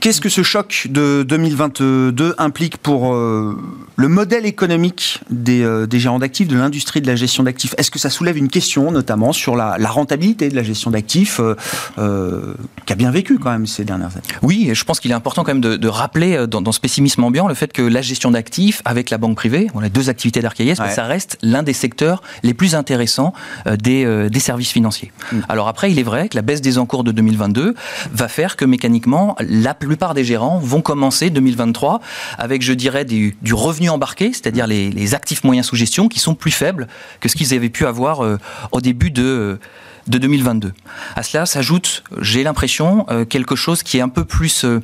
Qu'est-ce 0.00 0.20
que 0.20 0.28
ce 0.28 0.42
choc 0.42 0.88
de 0.90 1.22
2022 1.22 2.34
implique 2.38 2.78
pour 2.78 3.14
le 3.14 4.08
modèle 4.08 4.46
économique 4.46 5.20
des, 5.30 5.86
des 5.86 6.00
gérants 6.00 6.18
d'actifs, 6.18 6.48
de 6.48 6.56
l'industrie 6.56 7.00
de 7.00 7.06
la 7.06 7.16
gestion 7.16 7.44
d'actifs? 7.44 7.59
Est-ce 7.78 7.90
que 7.90 7.98
ça 7.98 8.10
soulève 8.10 8.36
une 8.36 8.48
question, 8.48 8.90
notamment 8.90 9.32
sur 9.32 9.56
la, 9.56 9.76
rentabilité 9.90 10.48
de 10.48 10.56
la 10.56 10.62
gestion 10.62 10.90
d'actifs, 10.90 11.40
euh, 11.40 11.56
euh, 11.98 12.54
qui 12.86 12.92
a 12.92 12.96
bien 12.96 13.10
vécu 13.10 13.38
quand 13.38 13.50
même 13.50 13.66
ces 13.66 13.84
dernières 13.84 14.12
années? 14.12 14.26
Oui, 14.42 14.68
et 14.70 14.74
je 14.74 14.84
pense 14.84 15.00
qu'il 15.00 15.10
est 15.10 15.14
important 15.14 15.42
quand 15.42 15.54
même 15.54 15.60
de, 15.60 15.88
rappeler 15.88 16.36
euh, 16.36 16.46
dans, 16.46 16.72
ce 16.72 16.80
pessimisme 16.80 17.24
ambiant 17.24 17.48
le 17.48 17.54
fait 17.54 17.72
que 17.72 17.82
la 17.82 18.02
gestion 18.02 18.30
d'actifs 18.30 18.82
avec 18.84 19.10
la 19.10 19.18
banque 19.18 19.36
privée, 19.36 19.68
on 19.74 19.82
a 19.82 19.88
deux 19.88 20.08
activités 20.08 20.40
d'Arcaïs, 20.40 20.76
ça 20.76 21.04
reste 21.04 21.38
l'un 21.42 21.62
des 21.62 21.72
secteurs 21.72 22.22
les 22.42 22.54
plus 22.54 22.74
intéressants 22.74 23.32
des, 23.66 24.28
services 24.40 24.70
financiers. 24.70 25.12
Mm. 25.32 25.40
Alors 25.48 25.68
après, 25.68 25.90
il 25.90 25.98
est 25.98 26.04
vrai 26.04 26.28
que 26.28 26.36
la 26.36 26.42
baisse 26.42 26.62
des 26.62 26.78
encours 26.78 27.04
de 27.04 27.12
2022 27.12 27.74
va 28.12 28.28
faire 28.28 28.56
que 28.56 28.64
mécaniquement, 28.64 29.36
la 29.40 29.74
plupart 29.74 30.14
des 30.14 30.24
gérants 30.24 30.58
vont 30.58 30.80
commencer 30.80 31.28
2023 31.28 32.00
avec, 32.38 32.62
je 32.62 32.72
dirais, 32.72 33.04
du, 33.04 33.36
revenu 33.52 33.90
embarqué, 33.90 34.32
c'est-à-dire 34.32 34.66
les, 34.66 34.90
les 34.90 35.14
actifs 35.14 35.44
moyens 35.44 35.66
sous 35.66 35.76
gestion 35.76 36.08
qui 36.08 36.20
sont 36.20 36.34
plus 36.34 36.50
faibles 36.50 36.88
que 37.20 37.28
ce 37.28 37.36
qu'ils 37.36 37.49
avaient 37.56 37.70
pu 37.70 37.86
avoir 37.86 38.24
euh, 38.24 38.38
au 38.72 38.80
début 38.80 39.10
de 39.10 39.58
de 40.06 40.18
2022. 40.18 40.72
À 41.14 41.22
cela 41.22 41.46
s'ajoute, 41.46 42.02
j'ai 42.20 42.42
l'impression, 42.42 43.06
euh, 43.10 43.24
quelque 43.24 43.54
chose 43.54 43.82
qui 43.82 43.98
est 43.98 44.00
un 44.00 44.08
peu 44.08 44.24
plus 44.24 44.64
euh, 44.64 44.80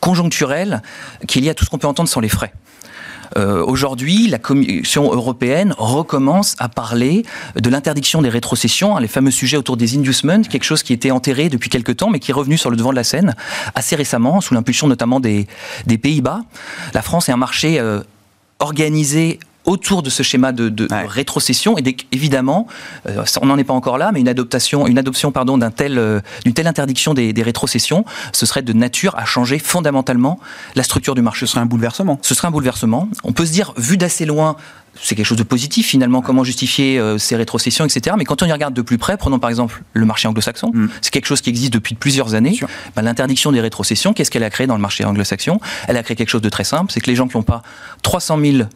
conjoncturel, 0.00 0.80
qui 1.26 1.38
est 1.38 1.42
lié 1.42 1.50
à 1.50 1.54
tout 1.54 1.64
ce 1.64 1.70
qu'on 1.70 1.78
peut 1.78 1.88
entendre 1.88 2.08
sur 2.08 2.20
les 2.20 2.28
frais. 2.28 2.52
Aujourd'hui, 3.36 4.26
la 4.26 4.38
Commission 4.38 5.12
européenne 5.12 5.74
recommence 5.76 6.56
à 6.58 6.68
parler 6.68 7.24
de 7.54 7.70
l'interdiction 7.70 8.22
des 8.22 8.30
rétrocessions, 8.30 8.96
hein, 8.96 9.00
les 9.00 9.06
fameux 9.06 9.30
sujets 9.30 9.58
autour 9.58 9.76
des 9.76 9.96
inducements, 9.96 10.42
quelque 10.42 10.64
chose 10.64 10.82
qui 10.82 10.94
était 10.94 11.10
enterré 11.10 11.48
depuis 11.50 11.68
quelque 11.68 11.92
temps, 11.92 12.10
mais 12.10 12.20
qui 12.20 12.30
est 12.32 12.34
revenu 12.34 12.56
sur 12.56 12.70
le 12.70 12.76
devant 12.76 12.90
de 12.90 12.96
la 12.96 13.04
scène 13.04 13.36
assez 13.76 13.94
récemment, 13.94 14.40
sous 14.40 14.54
l'impulsion 14.54 14.88
notamment 14.88 15.20
des 15.20 15.46
Pays-Bas. 15.86 16.40
La 16.94 17.02
France 17.02 17.28
est 17.28 17.32
un 17.32 17.36
marché 17.36 17.80
organisé 18.58 19.38
autour 19.68 20.02
de 20.02 20.08
ce 20.10 20.22
schéma 20.22 20.52
de, 20.52 20.88
rétrocession 20.90 21.76
et 21.78 21.96
évidemment, 22.10 22.66
euh, 23.06 23.22
on 23.42 23.46
n'en 23.46 23.58
est 23.58 23.64
pas 23.64 23.74
encore 23.74 23.98
là, 23.98 24.10
mais 24.12 24.20
une 24.20 24.28
adoption, 24.28 24.86
une 24.86 24.98
adoption 24.98 25.30
pardon 25.30 25.58
d'un 25.58 25.70
tel, 25.70 25.98
euh, 25.98 26.20
d'une 26.44 26.54
telle 26.54 26.66
interdiction 26.66 27.14
des, 27.14 27.42
rétrocessions, 27.42 28.04
ce 28.32 28.46
serait 28.46 28.62
de 28.62 28.72
nature 28.72 29.14
à 29.16 29.24
changer 29.24 29.58
fondamentalement 29.58 30.40
la 30.74 30.82
structure 30.82 31.14
du 31.14 31.22
marché. 31.22 31.46
Ce 31.46 31.52
serait 31.52 31.60
un 31.60 31.66
bouleversement. 31.66 32.18
Ce 32.22 32.34
serait 32.34 32.48
un 32.48 32.50
bouleversement. 32.50 33.08
On 33.24 33.32
peut 33.32 33.46
se 33.46 33.52
dire, 33.52 33.74
vu 33.76 33.96
d'assez 33.96 34.24
loin, 34.24 34.56
c'est 35.00 35.14
quelque 35.14 35.26
chose 35.26 35.38
de 35.38 35.44
positif 35.44 35.86
finalement, 35.86 36.22
comment 36.22 36.44
justifier 36.44 36.98
euh, 36.98 37.18
ces 37.18 37.36
rétrocessions, 37.36 37.84
etc. 37.84 38.16
Mais 38.18 38.24
quand 38.24 38.42
on 38.42 38.46
y 38.46 38.52
regarde 38.52 38.74
de 38.74 38.82
plus 38.82 38.98
près, 38.98 39.16
prenons 39.16 39.38
par 39.38 39.50
exemple 39.50 39.82
le 39.92 40.06
marché 40.06 40.28
anglo-saxon, 40.28 40.70
mm. 40.72 40.88
c'est 41.02 41.10
quelque 41.10 41.26
chose 41.26 41.42
qui 41.42 41.50
existe 41.50 41.72
depuis 41.72 41.94
plusieurs 41.94 42.34
années. 42.34 42.58
Ben, 42.96 43.02
l'interdiction 43.02 43.52
des 43.52 43.60
rétrocessions, 43.60 44.14
qu'est-ce 44.14 44.30
qu'elle 44.30 44.44
a 44.44 44.50
créé 44.50 44.66
dans 44.66 44.76
le 44.76 44.80
marché 44.80 45.04
anglo-saxon? 45.04 45.60
Elle 45.86 45.96
a 45.98 46.02
créé 46.02 46.16
quelque 46.16 46.30
chose 46.30 46.42
de 46.42 46.48
très 46.48 46.64
simple, 46.64 46.90
c'est 46.90 47.00
que 47.00 47.10
les 47.10 47.16
gens 47.16 47.28
qui 47.28 47.36
n'ont 47.36 47.42
pas 47.42 47.62
300 48.02 48.38
000 48.40 48.68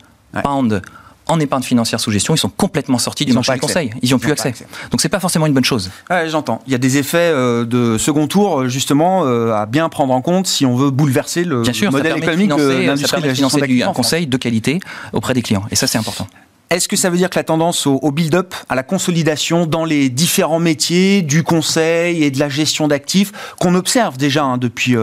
en 1.27 1.41
épargne 1.41 1.63
financière 1.63 2.01
sous 2.01 2.11
gestion, 2.11 2.35
ils 2.35 2.39
sont 2.39 2.49
complètement 2.49 2.99
sortis 2.99 3.25
du 3.25 3.33
marché 3.33 3.53
du 3.55 3.61
conseil. 3.61 3.91
Ils 4.03 4.11
n'ont 4.11 4.19
plus 4.19 4.33
accès. 4.33 4.51
Donc, 4.51 4.91
Donc 4.91 5.01
c'est 5.01 5.09
pas 5.09 5.21
forcément 5.21 5.47
une 5.47 5.55
bonne 5.55 5.65
chose. 5.65 5.91
J'entends. 6.27 6.61
Il 6.67 6.73
y 6.73 6.75
a 6.75 6.79
des 6.79 6.99
effets 6.99 7.19
euh, 7.19 7.65
de 7.65 7.99
second 7.99 8.27
tour 8.27 8.61
euh, 8.61 8.69
justement 8.69 9.25
euh, 9.25 9.53
à 9.53 9.67
bien 9.67 9.89
prendre 9.89 10.13
en 10.13 10.21
compte 10.21 10.47
si 10.47 10.67
on 10.67 10.77
veut 10.77 10.91
bouleverser 10.91 11.45
le 11.45 11.63
modèle 11.91 12.19
économique 12.19 12.51
de 12.51 12.87
l'industrie 12.87 13.23
de 13.23 13.27
la 13.27 13.35
gestion 13.35 13.89
un 13.89 13.93
conseil 13.93 14.27
de 14.27 14.37
qualité 14.37 14.81
auprès 15.13 15.35
des 15.35 15.43
clients. 15.43 15.65
Et 15.71 15.77
ça 15.77 15.87
c'est 15.87 15.99
important. 15.99 16.27
Est-ce 16.73 16.89
que 16.89 16.97
ça 16.97 17.11
veut 17.11 17.19
dire 17.19 17.29
que 17.29 17.39
la 17.39 17.45
tendance 17.45 17.87
au, 17.87 18.11
build-up, 18.11 18.55
à 18.71 18.75
la 18.75 18.83
consolidation 18.83 19.67
dans 19.67 19.85
les 19.85 20.09
différents 20.09 20.59
métiers 20.59 21.21
du 21.21 21.43
conseil 21.43 22.25
et 22.25 22.31
de 22.31 22.39
la 22.39 22.49
gestion 22.49 22.89
d'actifs 22.89 23.31
qu'on 23.61 23.75
observe 23.75 24.17
déjà 24.17 24.43
hein, 24.43 24.57
depuis 24.57 24.97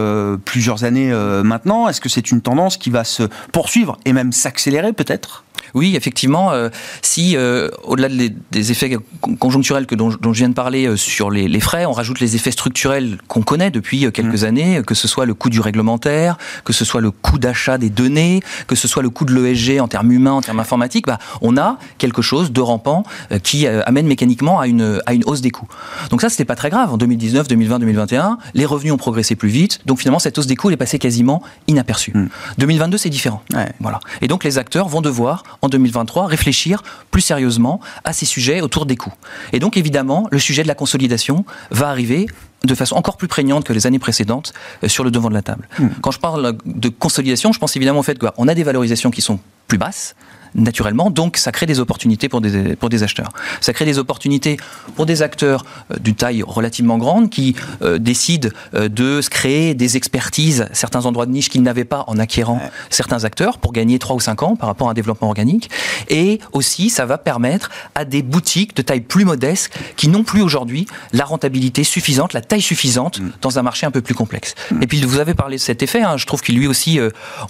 plusieurs 0.44 0.82
années 0.82 1.12
maintenant, 1.44 1.86
est-ce 1.88 2.00
que 2.00 2.08
c'est 2.08 2.32
une 2.32 2.40
tendance 2.40 2.76
qui 2.76 2.90
va 2.90 3.04
se 3.04 3.22
poursuivre 3.52 3.98
et 4.04 4.12
même 4.12 4.32
s'accélérer 4.32 4.92
peut-être? 4.92 5.44
Oui, 5.74 5.96
effectivement, 5.96 6.52
euh, 6.52 6.68
si 7.02 7.36
euh, 7.36 7.68
au-delà 7.84 8.08
des 8.08 8.70
effets 8.70 8.96
conjoncturels 9.38 9.86
que 9.86 9.94
dont, 9.94 10.10
je 10.10 10.38
viens 10.38 10.48
de 10.48 10.54
parler 10.54 10.86
euh, 10.86 10.96
sur 10.96 11.30
les, 11.30 11.60
frais, 11.60 11.86
on 11.86 11.92
rajoute 11.92 12.20
les 12.20 12.36
effets 12.36 12.50
structurels 12.50 13.18
qu'on 13.28 13.42
connaît 13.42 13.70
depuis 13.70 14.10
quelques 14.12 14.42
mmh. 14.42 14.46
années, 14.46 14.82
que 14.86 14.94
ce 14.94 15.06
soit 15.08 15.26
le 15.26 15.34
coût 15.34 15.50
du 15.50 15.60
réglementaire, 15.60 16.38
que 16.64 16.72
ce 16.72 16.84
soit 16.84 17.00
le 17.00 17.10
coût 17.10 17.38
d'achat 17.38 17.78
des 17.78 17.90
données, 17.90 18.40
que 18.66 18.74
ce 18.74 18.88
soit 18.88 19.02
le 19.02 19.10
coût 19.10 19.24
de 19.24 19.34
l'ESG 19.34 19.80
en 19.80 19.88
termes 19.88 20.10
humains, 20.10 20.32
en 20.32 20.40
termes 20.40 20.60
informatiques, 20.60 21.06
bah, 21.06 21.18
on 21.40 21.56
a 21.56 21.78
quelque 21.98 22.22
chose 22.22 22.52
de 22.52 22.60
rampant 22.60 23.04
qui 23.42 23.66
amène 23.66 24.06
mécaniquement 24.06 24.60
à 24.60 24.66
une, 24.66 25.00
à 25.06 25.12
une 25.12 25.24
hausse 25.26 25.40
des 25.40 25.50
coûts. 25.50 25.68
Donc 26.10 26.20
ça, 26.20 26.28
c'était 26.28 26.44
pas 26.44 26.56
très 26.56 26.70
grave. 26.70 26.92
En 26.92 26.96
2019, 26.96 27.48
2020, 27.48 27.78
2021, 27.80 28.38
les 28.54 28.66
revenus 28.66 28.92
ont 28.92 28.96
progressé 28.96 29.36
plus 29.36 29.48
vite, 29.48 29.80
donc 29.86 29.98
finalement 29.98 30.18
cette 30.18 30.38
hausse 30.38 30.46
des 30.46 30.56
coûts 30.56 30.68
elle 30.68 30.74
est 30.74 30.78
passée 30.78 30.98
quasiment 30.98 31.42
inaperçue. 31.68 32.12
2022, 32.58 32.94
mmh. 32.94 32.98
c'est 32.98 33.10
différent. 33.10 33.42
Voilà. 33.80 34.00
Et 34.22 34.28
donc 34.28 34.44
les 34.44 34.58
acteurs 34.58 34.88
vont 34.88 35.00
devoir 35.00 35.39
devoir, 35.40 35.58
en 35.62 35.68
2023, 35.68 36.26
réfléchir 36.26 36.82
plus 37.10 37.22
sérieusement 37.22 37.80
à 38.04 38.12
ces 38.12 38.26
sujets 38.26 38.60
autour 38.60 38.86
des 38.86 38.96
coûts. 38.96 39.12
Et 39.52 39.58
donc, 39.58 39.76
évidemment, 39.76 40.28
le 40.30 40.38
sujet 40.38 40.62
de 40.62 40.68
la 40.68 40.74
consolidation 40.74 41.44
va 41.70 41.88
arriver 41.88 42.26
de 42.64 42.74
façon 42.74 42.96
encore 42.96 43.16
plus 43.16 43.28
prégnante 43.28 43.64
que 43.64 43.72
les 43.72 43.86
années 43.86 43.98
précédentes 43.98 44.52
euh, 44.84 44.88
sur 44.88 45.02
le 45.02 45.10
devant 45.10 45.30
de 45.30 45.34
la 45.34 45.42
table. 45.42 45.66
Hmm. 45.78 45.88
Quand 46.02 46.10
je 46.10 46.18
parle 46.18 46.58
de 46.66 46.88
consolidation, 46.90 47.52
je 47.52 47.58
pense 47.58 47.74
évidemment 47.76 48.00
au 48.00 48.02
fait 48.02 48.18
qu'on 48.18 48.48
a 48.48 48.54
des 48.54 48.64
valorisations 48.64 49.10
qui 49.10 49.22
sont 49.22 49.40
plus 49.66 49.78
basses, 49.78 50.14
naturellement. 50.54 51.10
Donc, 51.10 51.36
ça 51.36 51.52
crée 51.52 51.66
des 51.66 51.80
opportunités 51.80 52.28
pour 52.28 52.40
des, 52.40 52.76
pour 52.76 52.88
des 52.88 53.02
acheteurs. 53.02 53.30
Ça 53.60 53.72
crée 53.72 53.84
des 53.84 53.98
opportunités 53.98 54.56
pour 54.96 55.06
des 55.06 55.22
acteurs 55.22 55.64
euh, 55.90 55.98
d'une 55.98 56.14
taille 56.14 56.42
relativement 56.42 56.98
grande 56.98 57.30
qui 57.30 57.56
euh, 57.82 57.98
décident 57.98 58.48
euh, 58.74 58.88
de 58.88 59.20
se 59.20 59.30
créer 59.30 59.74
des 59.74 59.96
expertises, 59.96 60.66
certains 60.72 61.06
endroits 61.06 61.26
de 61.26 61.32
niche 61.32 61.48
qu'ils 61.48 61.62
n'avaient 61.62 61.84
pas 61.84 62.04
en 62.06 62.18
acquérant 62.18 62.60
certains 62.90 63.24
acteurs 63.24 63.58
pour 63.58 63.72
gagner 63.72 63.98
3 63.98 64.16
ou 64.16 64.20
5 64.20 64.42
ans 64.42 64.56
par 64.56 64.68
rapport 64.68 64.88
à 64.88 64.92
un 64.92 64.94
développement 64.94 65.28
organique. 65.28 65.70
Et 66.08 66.40
aussi, 66.52 66.90
ça 66.90 67.06
va 67.06 67.18
permettre 67.18 67.70
à 67.94 68.04
des 68.04 68.22
boutiques 68.22 68.76
de 68.76 68.82
taille 68.82 69.00
plus 69.00 69.24
modeste 69.24 69.70
qui 69.96 70.08
n'ont 70.08 70.24
plus 70.24 70.42
aujourd'hui 70.42 70.86
la 71.12 71.24
rentabilité 71.24 71.84
suffisante, 71.84 72.32
la 72.32 72.40
taille 72.40 72.62
suffisante 72.62 73.20
mm. 73.20 73.32
dans 73.42 73.58
un 73.58 73.62
marché 73.62 73.86
un 73.86 73.90
peu 73.90 74.00
plus 74.00 74.14
complexe. 74.14 74.54
Mm. 74.70 74.82
Et 74.82 74.86
puis, 74.86 75.00
vous 75.02 75.18
avez 75.18 75.34
parlé 75.34 75.56
de 75.56 75.60
cet 75.60 75.82
effet, 75.82 76.02
hein, 76.02 76.16
je 76.16 76.26
trouve 76.26 76.42
qu'il 76.42 76.56
lui 76.56 76.66
aussi, 76.66 76.98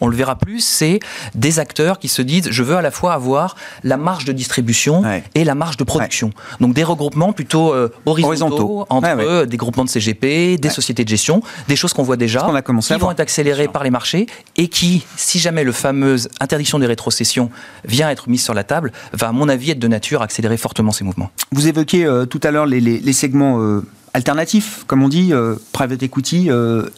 on 0.01 0.07
le 0.07 0.17
verra 0.17 0.37
plus, 0.37 0.61
c'est 0.61 1.01
des 1.35 1.59
acteurs 1.59 1.99
qui 1.99 2.09
se 2.09 2.23
disent, 2.23 2.51
je 2.51 2.63
veux 2.63 2.77
à 2.77 2.83
la 2.83 2.90
fois 2.91 3.13
avoir 3.13 3.57
la 3.85 3.97
marge 3.97 4.25
de 4.25 4.33
distribution 4.33 5.03
et 5.35 5.45
la 5.45 5.55
marge 5.55 5.77
de 5.77 5.85
production. 5.85 6.31
Donc 6.61 6.75
des 6.75 6.85
regroupements 6.85 7.33
plutôt 7.33 7.73
euh, 7.73 7.93
horizontaux, 8.07 8.87
entre 8.89 9.45
des 9.45 9.57
groupements 9.57 9.85
de 9.85 9.89
CGP, 9.89 10.59
des 10.59 10.71
sociétés 10.71 11.05
de 11.05 11.09
gestion, 11.09 11.43
des 11.69 11.77
choses 11.77 11.93
qu'on 11.93 12.03
voit 12.03 12.17
déjà, 12.17 12.51
qui 12.83 12.95
vont 12.95 13.11
être 13.11 13.21
accélérées 13.21 13.69
par 13.69 13.85
les 13.85 13.91
marchés 13.91 14.27
et 14.57 14.69
qui, 14.69 15.05
si 15.17 15.39
jamais 15.39 15.65
le 15.65 15.73
fameuse 15.73 16.29
interdiction 16.41 16.79
des 16.79 16.87
rétrocessions 16.87 17.51
vient 17.85 18.11
être 18.11 18.29
mise 18.29 18.43
sur 18.43 18.55
la 18.55 18.65
table, 18.65 18.93
va 19.13 19.29
à 19.29 19.33
mon 19.33 19.49
avis 19.49 19.71
être 19.71 19.79
de 19.79 19.89
nature 19.89 20.23
à 20.23 20.25
accélérer 20.25 20.57
fortement 20.57 20.93
ces 20.93 21.05
mouvements. 21.05 21.31
Vous 21.53 21.69
évoquez 21.69 22.05
euh, 22.05 22.27
tout 22.27 22.41
à 22.43 22.51
l'heure 22.51 22.67
les, 22.67 23.13
segments 23.13 23.61
euh, 23.61 23.85
alternatifs, 24.15 24.85
comme 24.87 25.03
on 25.03 25.09
dit, 25.09 25.33
private 25.73 26.03
equity, 26.03 26.49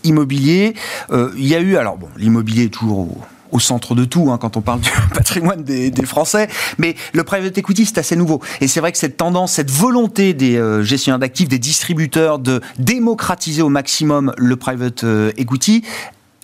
immobilier. 0.04 0.74
Il 1.10 1.46
y 1.46 1.54
a 1.54 1.60
eu, 1.60 1.76
alors 1.76 1.96
bon, 1.96 2.08
l'immobilier 2.16 2.64
est 2.64 2.68
toujours 2.68 2.98
au 2.98 3.18
centre 3.58 3.94
de 3.94 4.04
tout 4.04 4.30
hein, 4.30 4.38
quand 4.38 4.56
on 4.56 4.60
parle 4.60 4.80
du 4.80 4.90
patrimoine 5.14 5.62
des, 5.62 5.92
Français. 6.04 6.48
Mais 6.78 6.96
le 7.12 7.22
private 7.22 7.56
equity, 7.56 7.86
c'est 7.86 7.98
assez 7.98 8.16
nouveau. 8.16 8.40
Et 8.60 8.66
c'est 8.66 8.80
vrai 8.80 8.90
que 8.92 8.98
cette 8.98 9.16
tendance, 9.16 9.52
cette 9.52 9.70
volonté 9.70 10.34
des 10.34 10.56
euh, 10.56 10.82
gestionnaires 10.82 11.20
d'actifs, 11.20 11.48
des 11.48 11.60
distributeurs 11.60 12.38
de 12.38 12.60
démocratiser 12.78 13.62
au 13.62 13.68
maximum 13.68 14.34
le 14.36 14.56
private 14.56 15.04
euh, 15.04 15.30
equity, 15.36 15.84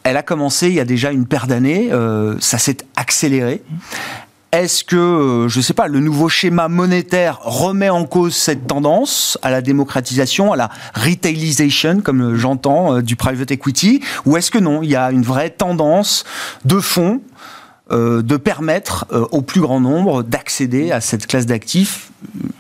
elle 0.05 0.17
a 0.17 0.23
commencé 0.23 0.69
il 0.69 0.75
y 0.75 0.81
a 0.81 0.85
déjà 0.85 1.11
une 1.11 1.27
paire 1.27 1.47
d'années. 1.47 1.89
Euh, 1.93 2.37
ça 2.41 2.59
s'est 2.59 2.79
accéléré. 2.97 3.63
Est-ce 4.51 4.83
que, 4.83 4.97
euh, 4.97 5.49
je 5.49 5.59
ne 5.59 5.63
sais 5.63 5.75
pas, 5.75 5.89
le 5.89 6.01
nouveau 6.01 6.31
schéma 6.31 6.69
monétaire 6.69 7.39
remet 7.43 7.91
en 7.91 8.07
cause 8.07 8.35
cette 8.35 8.67
tendance 8.67 9.39
à 9.43 9.51
la 9.51 9.61
démocratisation, 9.61 10.55
à 10.55 10.57
la 10.57 10.71
retailisation, 10.95 12.01
comme 12.01 12.35
j'entends, 12.35 12.97
euh, 12.97 13.03
du 13.03 13.15
private 13.15 13.51
equity 13.51 14.03
Ou 14.25 14.39
est-ce 14.39 14.51
que 14.51 14.57
non, 14.57 14.83
il 14.83 14.89
y 14.89 14.97
a 14.97 15.11
une 15.11 15.23
vraie 15.23 15.51
tendance 15.51 16.25
de 16.65 16.81
fond 16.81 17.21
euh, 17.91 18.23
de 18.23 18.37
permettre 18.37 19.07
au 19.31 19.43
plus 19.43 19.61
grand 19.61 19.81
nombre 19.81 20.23
d'accéder 20.23 20.93
à 20.93 21.01
cette 21.01 21.27
classe 21.27 21.47
d'actifs 21.47 22.11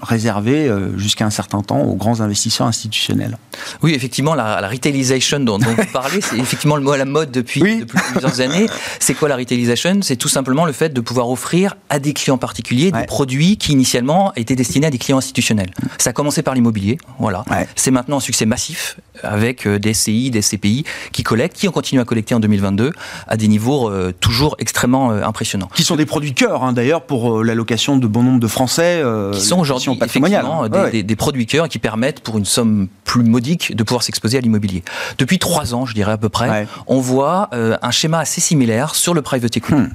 réservé 0.00 0.68
euh, 0.68 0.96
jusqu'à 0.96 1.26
un 1.26 1.30
certain 1.30 1.62
temps 1.62 1.80
aux 1.80 1.96
grands 1.96 2.20
investisseurs 2.20 2.66
institutionnels. 2.66 3.36
Oui, 3.82 3.92
effectivement, 3.94 4.34
la, 4.34 4.60
la 4.60 4.68
retailisation 4.68 5.40
dont, 5.40 5.58
dont, 5.58 5.74
vous 5.74 5.92
parlez, 5.92 6.20
c'est 6.20 6.38
effectivement 6.38 6.76
le 6.76 6.82
mot 6.82 6.92
à 6.92 6.96
la 6.96 7.04
mode 7.04 7.32
depuis, 7.32 7.80
depuis 7.80 7.98
plusieurs 8.12 8.40
années. 8.40 8.66
C'est 9.00 9.14
quoi 9.14 9.28
la 9.28 9.36
retailisation 9.36 10.00
C'est 10.02 10.16
tout 10.16 10.28
simplement 10.28 10.64
le 10.64 10.72
fait 10.72 10.90
de 10.90 11.00
pouvoir 11.00 11.28
offrir 11.28 11.76
à 11.90 11.98
des 11.98 12.12
clients 12.12 12.38
particuliers 12.38 12.92
des 12.92 13.04
produits 13.04 13.56
qui 13.56 13.72
initialement 13.72 14.32
étaient 14.36 14.56
destinés 14.56 14.86
à 14.86 14.90
des 14.90 14.98
clients 14.98 15.18
institutionnels. 15.18 15.70
Ça 15.98 16.10
a 16.10 16.12
commencé 16.12 16.42
par 16.42 16.54
l'immobilier, 16.54 16.98
voilà. 17.18 17.44
C'est 17.74 17.90
maintenant 17.90 18.18
un 18.18 18.20
succès 18.20 18.46
massif 18.46 18.96
avec 19.24 19.66
euh, 19.66 19.80
des 19.80 19.94
SCI, 19.94 20.30
des 20.30 20.42
CPI 20.42 20.84
qui 21.12 21.24
collectent, 21.24 21.56
qui 21.56 21.68
ont 21.68 21.72
continué 21.72 22.00
à 22.00 22.04
collecter 22.04 22.36
en 22.36 22.40
2022 22.40 22.92
à 23.26 23.36
des 23.36 23.48
niveaux 23.48 23.90
euh, 23.90 24.12
toujours 24.12 24.54
extrêmement 24.58 25.10
impressionnants. 25.22 25.68
Qui 25.74 25.84
sont 25.84 25.96
des 25.96 26.06
produits 26.06 26.34
cœur, 26.34 26.62
hein, 26.62 26.72
d'ailleurs, 26.72 27.02
pour 27.02 27.42
l'allocation 27.42 27.96
de 27.96 28.06
bon 28.06 28.22
nombre 28.22 28.40
de 28.40 28.48
Français 28.48 29.02
sont 29.32 29.60
aujourd'hui 29.60 29.92
effectivement 29.92 30.68
des, 30.68 31.02
des, 31.02 31.16
produits 31.16 31.46
cœurs 31.46 31.68
qui 31.68 31.78
permettent, 31.78 32.20
pour 32.20 32.38
une 32.38 32.44
somme 32.44 32.88
plus 33.04 33.22
modique, 33.22 33.74
de 33.74 33.82
pouvoir 33.82 34.02
s'exposer 34.02 34.38
à 34.38 34.40
l'immobilier. 34.40 34.82
Depuis 35.16 35.38
trois 35.38 35.74
ans, 35.74 35.86
je 35.86 35.94
dirais 35.94 36.12
à 36.12 36.18
peu 36.18 36.28
près, 36.28 36.66
on 36.86 37.00
voit 37.00 37.48
euh, 37.52 37.76
un 37.82 37.90
schéma 37.90 38.18
assez 38.18 38.40
similaire 38.40 38.94
sur 38.94 39.14
le 39.14 39.22
private 39.22 39.56
equity. 39.56 39.74
Hmm. 39.74 39.88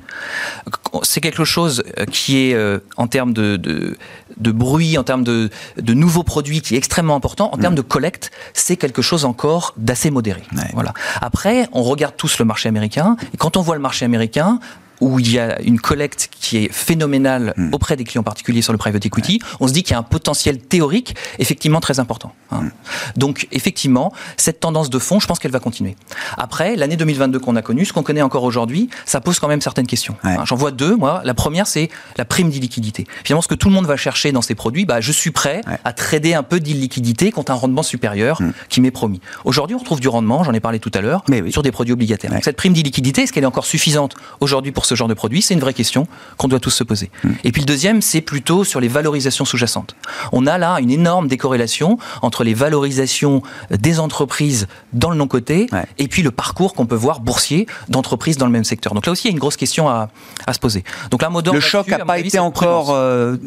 C'est 1.03 1.21
quelque 1.21 1.45
chose 1.45 1.83
euh, 1.99 2.05
qui 2.05 2.49
est, 2.49 2.53
euh, 2.53 2.79
en 2.97 3.07
termes 3.07 3.33
de, 3.33 3.57
de, 3.57 4.51
bruit, 4.51 4.97
en 4.97 5.03
termes 5.03 5.23
de, 5.23 5.49
de, 5.77 5.93
nouveaux 5.93 6.23
produits, 6.23 6.61
qui 6.61 6.75
est 6.75 6.77
extrêmement 6.77 7.15
important. 7.15 7.49
En 7.53 7.57
termes 7.57 7.73
hmm. 7.73 7.77
de 7.77 7.81
collecte, 7.81 8.31
c'est 8.53 8.77
quelque 8.77 9.01
chose 9.01 9.25
encore 9.25 9.73
d'assez 9.77 10.11
modéré. 10.11 10.41
Voilà. 10.73 10.93
Après, 11.21 11.67
on 11.71 11.83
regarde 11.83 12.15
tous 12.17 12.39
le 12.39 12.45
marché 12.45 12.69
américain, 12.69 13.15
et 13.33 13.37
quand 13.37 13.57
on 13.57 13.61
voit 13.61 13.75
le 13.75 13.81
marché 13.81 14.05
américain, 14.05 14.59
où 15.01 15.19
il 15.19 15.31
y 15.31 15.39
a 15.39 15.61
une 15.61 15.79
collecte 15.79 16.29
qui 16.31 16.57
est 16.57 16.71
phénoménale 16.71 17.53
hmm. 17.57 17.73
auprès 17.73 17.95
des 17.95 18.03
clients 18.03 18.23
particuliers 18.23 18.61
sur 18.61 18.73
le 18.73 18.77
private 18.77 19.05
equity, 19.05 19.39
on 19.59 19.67
se 19.67 19.73
dit 19.73 19.83
qu'il 19.83 19.91
y 19.91 19.95
a 19.95 19.99
un 19.99 20.03
potentiel 20.03 20.59
théorique 20.59 21.15
effectivement 21.39 21.79
très 21.79 21.99
important. 21.99 22.33
Hein. 22.51 22.63
Hmm. 22.63 22.69
Donc 23.17 23.47
effectivement, 23.51 24.13
cette 24.37 24.59
tendance 24.59 24.89
de 24.89 24.99
fond, 24.99 25.19
je 25.19 25.27
pense 25.27 25.39
qu'elle 25.39 25.51
va 25.51 25.59
continuer. 25.59 25.95
Après, 26.37 26.75
l'année 26.75 26.95
2022 26.95 27.39
qu'on 27.39 27.55
a 27.55 27.61
connue, 27.61 27.85
ce 27.85 27.93
qu'on 27.93 28.03
connaît 28.03 28.21
encore 28.21 28.43
aujourd'hui, 28.43 28.89
ça 29.05 29.21
pose 29.21 29.39
quand 29.39 29.47
même 29.47 29.61
certaines 29.61 29.87
questions. 29.87 30.15
Hein. 30.23 30.43
J'en 30.45 30.55
vois 30.55 30.71
deux, 30.71 30.95
moi. 30.95 31.21
La 31.23 31.33
première, 31.33 31.67
c'est 31.67 31.89
la 32.17 32.25
prime 32.25 32.49
d'illiquidité. 32.49 33.07
Finalement, 33.23 33.41
ce 33.41 33.47
que 33.47 33.55
tout 33.55 33.69
le 33.69 33.73
monde 33.73 33.85
va 33.85 33.97
chercher 33.97 34.31
dans 34.31 34.41
ces 34.41 34.55
produits, 34.55 34.85
bah, 34.85 35.01
je 35.01 35.11
suis 35.11 35.31
prêt 35.31 35.61
à 35.83 35.93
trader 35.93 36.33
un 36.33 36.43
peu 36.43 36.59
d'illiquidité 36.59 37.31
contre 37.31 37.51
un 37.51 37.55
rendement 37.55 37.83
supérieur 37.83 38.41
hmm. 38.41 38.51
qui 38.69 38.81
m'est 38.81 38.91
promis. 38.91 39.21
Aujourd'hui, 39.45 39.75
on 39.75 39.79
retrouve 39.79 39.99
du 39.99 40.07
rendement, 40.07 40.43
j'en 40.43 40.53
ai 40.53 40.59
parlé 40.59 40.79
tout 40.79 40.91
à 40.93 41.01
l'heure, 41.01 41.23
sur 41.49 41.63
des 41.63 41.71
produits 41.71 41.93
obligataires. 41.93 42.31
Cette 42.41 42.57
prime 42.57 42.73
d'illiquidité, 42.73 43.23
est-ce 43.23 43.33
qu'elle 43.33 43.43
est 43.43 43.47
encore 43.47 43.65
suffisante 43.65 44.15
aujourd'hui 44.39 44.71
pour 44.71 44.82
ce 44.85 44.95
genre 44.95 45.07
de 45.07 45.13
produit 45.13 45.41
C'est 45.41 45.53
une 45.53 45.59
vraie 45.59 45.73
question 45.73 46.07
qu'on 46.37 46.47
doit 46.47 46.59
tous 46.59 46.71
se 46.71 46.83
poser. 46.83 47.11
Hmm. 47.23 47.31
Et 47.43 47.51
puis 47.51 47.61
le 47.61 47.65
deuxième, 47.65 48.01
c'est 48.01 48.21
plutôt 48.21 48.63
sur 48.63 48.79
les 48.79 48.87
valorisations 48.87 49.45
sous-jacentes. 49.45 49.95
On 50.31 50.47
a 50.47 50.57
là 50.57 50.79
une 50.79 50.91
énorme 50.91 51.27
décorrélation 51.27 51.97
entre 52.21 52.43
les 52.43 52.53
valorisations 52.53 53.41
des 53.71 53.99
entreprises 53.99 54.67
dans 54.93 55.09
le 55.09 55.15
non-côté 55.15 55.67
et 55.97 56.07
puis 56.07 56.23
le 56.23 56.31
parcours 56.31 56.73
qu'on 56.73 56.85
peut 56.85 56.95
voir 56.95 57.19
boursier 57.19 57.67
d'entreprises 57.89 58.37
dans 58.37 58.45
le 58.45 58.51
même 58.51 58.63
secteur. 58.63 58.93
Donc 58.93 59.05
là 59.05 59.11
aussi, 59.11 59.27
il 59.27 59.31
y 59.31 59.33
a 59.33 59.33
une 59.33 59.39
grosse 59.39 59.57
question 59.57 59.89
à, 59.89 60.09
se 60.51 60.59
poser. 60.59 60.83
Donc 61.09 61.21
là, 61.21 61.29
le 61.51 61.59
choc 61.59 61.87
n'a 61.87 62.05
pas 62.05 62.19
été 62.19 62.39
encore 62.39 62.91
euh, 62.91 63.37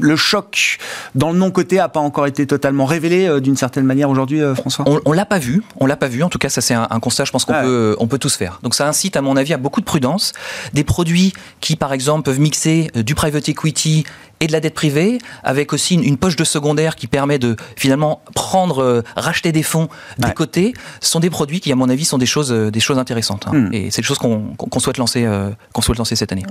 le 0.00 0.16
choc 0.16 0.78
dans 1.14 1.32
le 1.32 1.38
non-côté 1.38 1.78
a 1.78 1.88
pas 1.88 2.00
encore 2.00 2.26
été 2.26 2.46
totalement 2.46 2.84
révélé 2.84 3.26
euh, 3.26 3.40
d'une 3.40 3.56
certaine 3.56 3.84
manière 3.84 4.08
aujourd'hui, 4.08 4.42
euh, 4.42 4.54
François? 4.54 4.84
On, 4.88 5.00
on 5.04 5.12
l'a 5.12 5.26
pas 5.26 5.38
vu, 5.38 5.62
on 5.78 5.86
l'a 5.86 5.96
pas 5.96 6.08
vu. 6.08 6.22
En 6.22 6.28
tout 6.28 6.38
cas, 6.38 6.48
ça 6.48 6.60
c'est 6.60 6.74
un, 6.74 6.86
constat, 7.00 7.24
je 7.24 7.32
pense 7.32 7.44
qu'on 7.44 7.60
peut 7.60 7.96
on 7.98 8.06
peut 8.06 8.18
tous 8.18 8.36
faire. 8.36 8.60
Donc 8.62 8.74
ça 8.74 8.88
incite, 8.88 9.16
à 9.16 9.22
mon 9.22 9.36
avis, 9.36 9.52
à 9.52 9.56
beaucoup 9.56 9.80
de 9.80 9.86
prudence. 9.86 10.32
Des 10.72 10.83
produits 10.84 11.32
qui, 11.60 11.76
par 11.76 11.92
exemple, 11.92 12.22
peuvent 12.22 12.40
mixer 12.40 12.90
euh, 12.96 13.02
du 13.02 13.14
private 13.14 13.48
equity 13.48 14.04
et 14.40 14.46
de 14.46 14.52
la 14.52 14.60
dette 14.60 14.74
privée, 14.74 15.18
avec 15.42 15.72
aussi 15.72 15.94
une, 15.94 16.16
poche 16.16 16.36
de 16.36 16.44
secondaire 16.44 16.96
qui 16.96 17.06
permet 17.06 17.38
de 17.38 17.56
finalement 17.76 18.22
prendre, 18.34 18.82
euh, 18.82 19.02
racheter 19.16 19.52
des 19.52 19.62
fonds 19.62 19.88
des 20.18 20.32
côtés, 20.32 20.74
sont 21.00 21.20
des 21.20 21.30
produits 21.30 21.60
qui, 21.60 21.72
à 21.72 21.76
mon 21.76 21.88
avis, 21.88 22.04
sont 22.04 22.18
des 22.18 22.26
choses, 22.26 22.52
euh, 22.52 22.70
des 22.70 22.80
choses 22.80 22.98
intéressantes. 22.98 23.46
Hein. 23.46 23.54
Hmm. 23.54 23.72
Et 23.72 23.90
c'est 23.90 24.02
des 24.02 24.06
choses 24.06 24.18
qu'on 24.18 24.80
souhaite 24.80 24.98
lancer, 24.98 25.26
qu'on 25.72 25.82
souhaite 25.82 25.98
lancer 25.98 26.16
cette 26.16 26.32
année. 26.32 26.44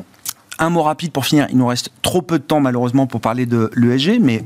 Un 0.59 0.69
mot 0.69 0.83
rapide 0.83 1.11
pour 1.11 1.25
finir. 1.25 1.47
Il 1.49 1.57
nous 1.57 1.67
reste 1.67 1.91
trop 2.01 2.21
peu 2.21 2.39
de 2.39 2.43
temps, 2.43 2.59
malheureusement, 2.59 3.07
pour 3.07 3.21
parler 3.21 3.45
de 3.45 3.69
l'ESG, 3.75 4.19
mais 4.21 4.43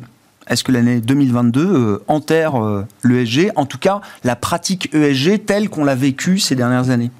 est-ce 0.47 0.63
que 0.63 0.71
l'année 0.71 1.01
2022 1.01 2.03
enterre 2.07 2.85
l'ESG, 3.03 3.51
en 3.55 3.65
tout 3.65 3.77
cas 3.77 4.01
la 4.23 4.35
pratique 4.35 4.93
ESG 4.93 5.45
telle 5.45 5.69
qu'on 5.69 5.83
l'a 5.83 5.95
vécue 5.95 6.39
ces 6.39 6.55
dernières 6.55 6.89
années? 6.89 7.11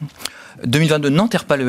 2022 0.65 1.09
n'enterre 1.09 1.45
pas 1.45 1.57
le 1.57 1.67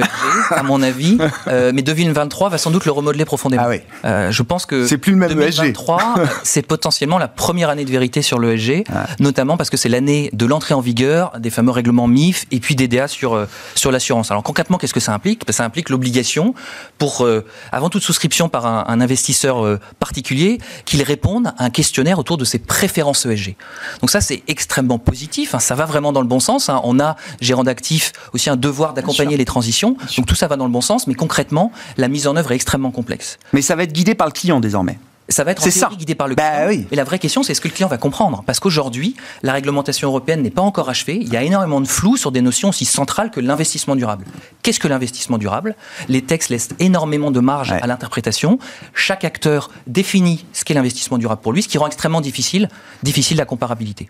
à 0.51 0.63
mon 0.63 0.83
avis, 0.83 1.19
euh, 1.49 1.73
mais 1.75 1.83
2023 1.83 2.49
va 2.49 2.59
sans 2.59 2.71
doute 2.71 2.85
le 2.85 2.93
remodeler 2.93 3.25
profondément. 3.25 3.65
Ah 3.67 3.69
oui. 3.69 3.81
euh, 4.05 4.31
je 4.31 4.43
pense 4.43 4.67
que 4.67 4.87
c'est 4.87 4.99
plus 4.99 5.13
le 5.13 5.19
même 5.19 5.29
2023, 5.31 6.15
c'est 6.43 6.63
potentiellement 6.63 7.19
la 7.19 7.29
première 7.29 7.69
année 7.71 7.85
de 7.85 7.91
vérité 7.91 8.23
sur 8.23 8.39
l'ESG, 8.39 8.85
ah. 8.93 9.07
notamment 9.21 9.57
parce 9.57 9.71
que 9.71 9.77
c'est 9.77 9.89
l'année 9.89 10.31
de 10.33 10.47
l'entrée 10.47 10.75
en 10.75 10.81
vigueur 10.81 11.33
des 11.39 11.51
fameux 11.51 11.73
règlements 11.73 12.07
MIF 12.07 12.47
et 12.51 12.61
puis 12.61 12.75
DDA 12.77 13.09
sur 13.09 13.35
euh, 13.35 13.47
sur 13.75 13.91
l'assurance. 13.93 14.31
Alors 14.31 14.43
concrètement, 14.43 14.79
qu'est-ce 14.79 14.95
que 14.95 15.01
ça 15.01 15.13
implique? 15.13 15.47
Ben, 15.47 15.53
Ça 15.53 15.65
implique 15.65 15.91
l'obligation 15.91 16.55
pour, 16.99 17.25
euh, 17.25 17.45
avant 17.73 17.89
toute 17.91 18.03
souscription 18.03 18.49
par 18.49 18.67
un, 18.67 18.85
un 18.87 19.01
investisseur 19.01 19.79
particulier, 19.99 20.59
qu'il 20.85 21.03
réponde 21.03 21.49
à 21.59 21.65
un 21.65 21.71
questionnaire 21.71 22.19
autour 22.19 22.37
de 22.37 22.45
ses 22.45 22.59
préférences 22.59 23.27
ESG. 23.27 23.57
Donc 24.01 24.11
ça, 24.11 24.21
c'est 24.21 24.43
extrêmement 24.49 24.99
positif. 24.99 25.55
Hein, 25.55 25.59
ça 25.59 25.75
va 25.75 25.85
vraiment 25.85 26.13
dans 26.13 26.21
le 26.21 26.27
bon 26.27 26.41
sens. 26.41 26.69
Hein. 26.69 26.81
On 26.85 27.01
a 27.01 27.17
gérant 27.41 27.65
d'actifs 27.65 28.13
aussi 28.33 28.51
un 28.51 28.57
devoir 28.57 28.78
d'accompagner 28.95 29.37
les 29.37 29.45
transitions. 29.45 29.97
Donc 30.17 30.27
tout 30.27 30.35
ça 30.35 30.47
va 30.49 30.57
dans 30.57 30.65
le 30.67 30.71
bon 30.73 30.81
sens, 30.81 31.07
mais 31.07 31.15
concrètement, 31.15 31.73
la 31.97 32.09
mise 32.09 32.27
en 32.27 32.37
œuvre 32.37 32.53
est 32.53 32.57
extrêmement 32.57 32.91
complexe. 32.91 33.39
Mais 33.53 33.63
ça 33.63 33.77
va 33.77 33.83
être 33.83 33.93
guidé 33.93 34.15
par 34.15 34.27
le 34.27 34.33
client 34.33 34.61
désormais. 34.61 34.99
Ça 35.31 35.45
va 35.45 35.51
être 35.51 35.67
en 35.67 35.71
ça. 35.71 35.91
guidé 35.95 36.15
par 36.15 36.27
le 36.27 36.35
Bah 36.35 36.43
client. 36.65 36.69
oui. 36.69 36.87
Et 36.91 36.97
la 36.97 37.05
vraie 37.05 37.19
question, 37.19 37.43
c'est 37.43 37.53
est-ce 37.53 37.61
que 37.61 37.69
le 37.69 37.75
client 37.75 37.89
va 37.89 37.99
comprendre 37.99 38.43
Parce 38.47 38.61
qu'aujourd'hui, 38.61 39.15
la 39.43 39.53
réglementation 39.53 40.09
européenne 40.09 40.41
n'est 40.41 40.49
pas 40.51 40.63
encore 40.63 40.89
achevée. 40.89 41.19
Il 41.21 41.29
y 41.31 41.37
a 41.37 41.43
énormément 41.43 41.83
de 41.83 41.87
flou 41.87 42.17
sur 42.17 42.33
des 42.33 42.41
notions 42.41 42.71
aussi 42.71 42.87
centrales 42.87 43.31
que 43.31 43.39
l'investissement 43.39 43.95
durable. 43.95 44.25
Qu'est-ce 44.63 44.81
que 44.81 44.89
l'investissement 44.89 45.37
durable? 45.37 45.77
Les 46.09 46.23
textes 46.23 46.49
laissent 46.49 46.71
énormément 46.79 47.31
de 47.31 47.41
marge 47.41 47.73
Ouais. 47.73 47.83
à 47.83 47.87
l'interprétation. 47.87 48.59
Chaque 48.95 49.23
acteur 49.25 49.71
définit 49.87 50.47
ce 50.55 50.65
qu'est 50.65 50.73
l'investissement 50.73 51.19
durable 51.19 51.43
pour 51.43 51.53
lui, 51.53 51.63
ce 51.63 51.69
qui 51.69 51.77
rend 51.77 51.89
extrêmement 51.89 52.23
difficile, 52.23 52.71
difficile 53.03 53.37
la 53.37 53.45
comparabilité. 53.45 54.09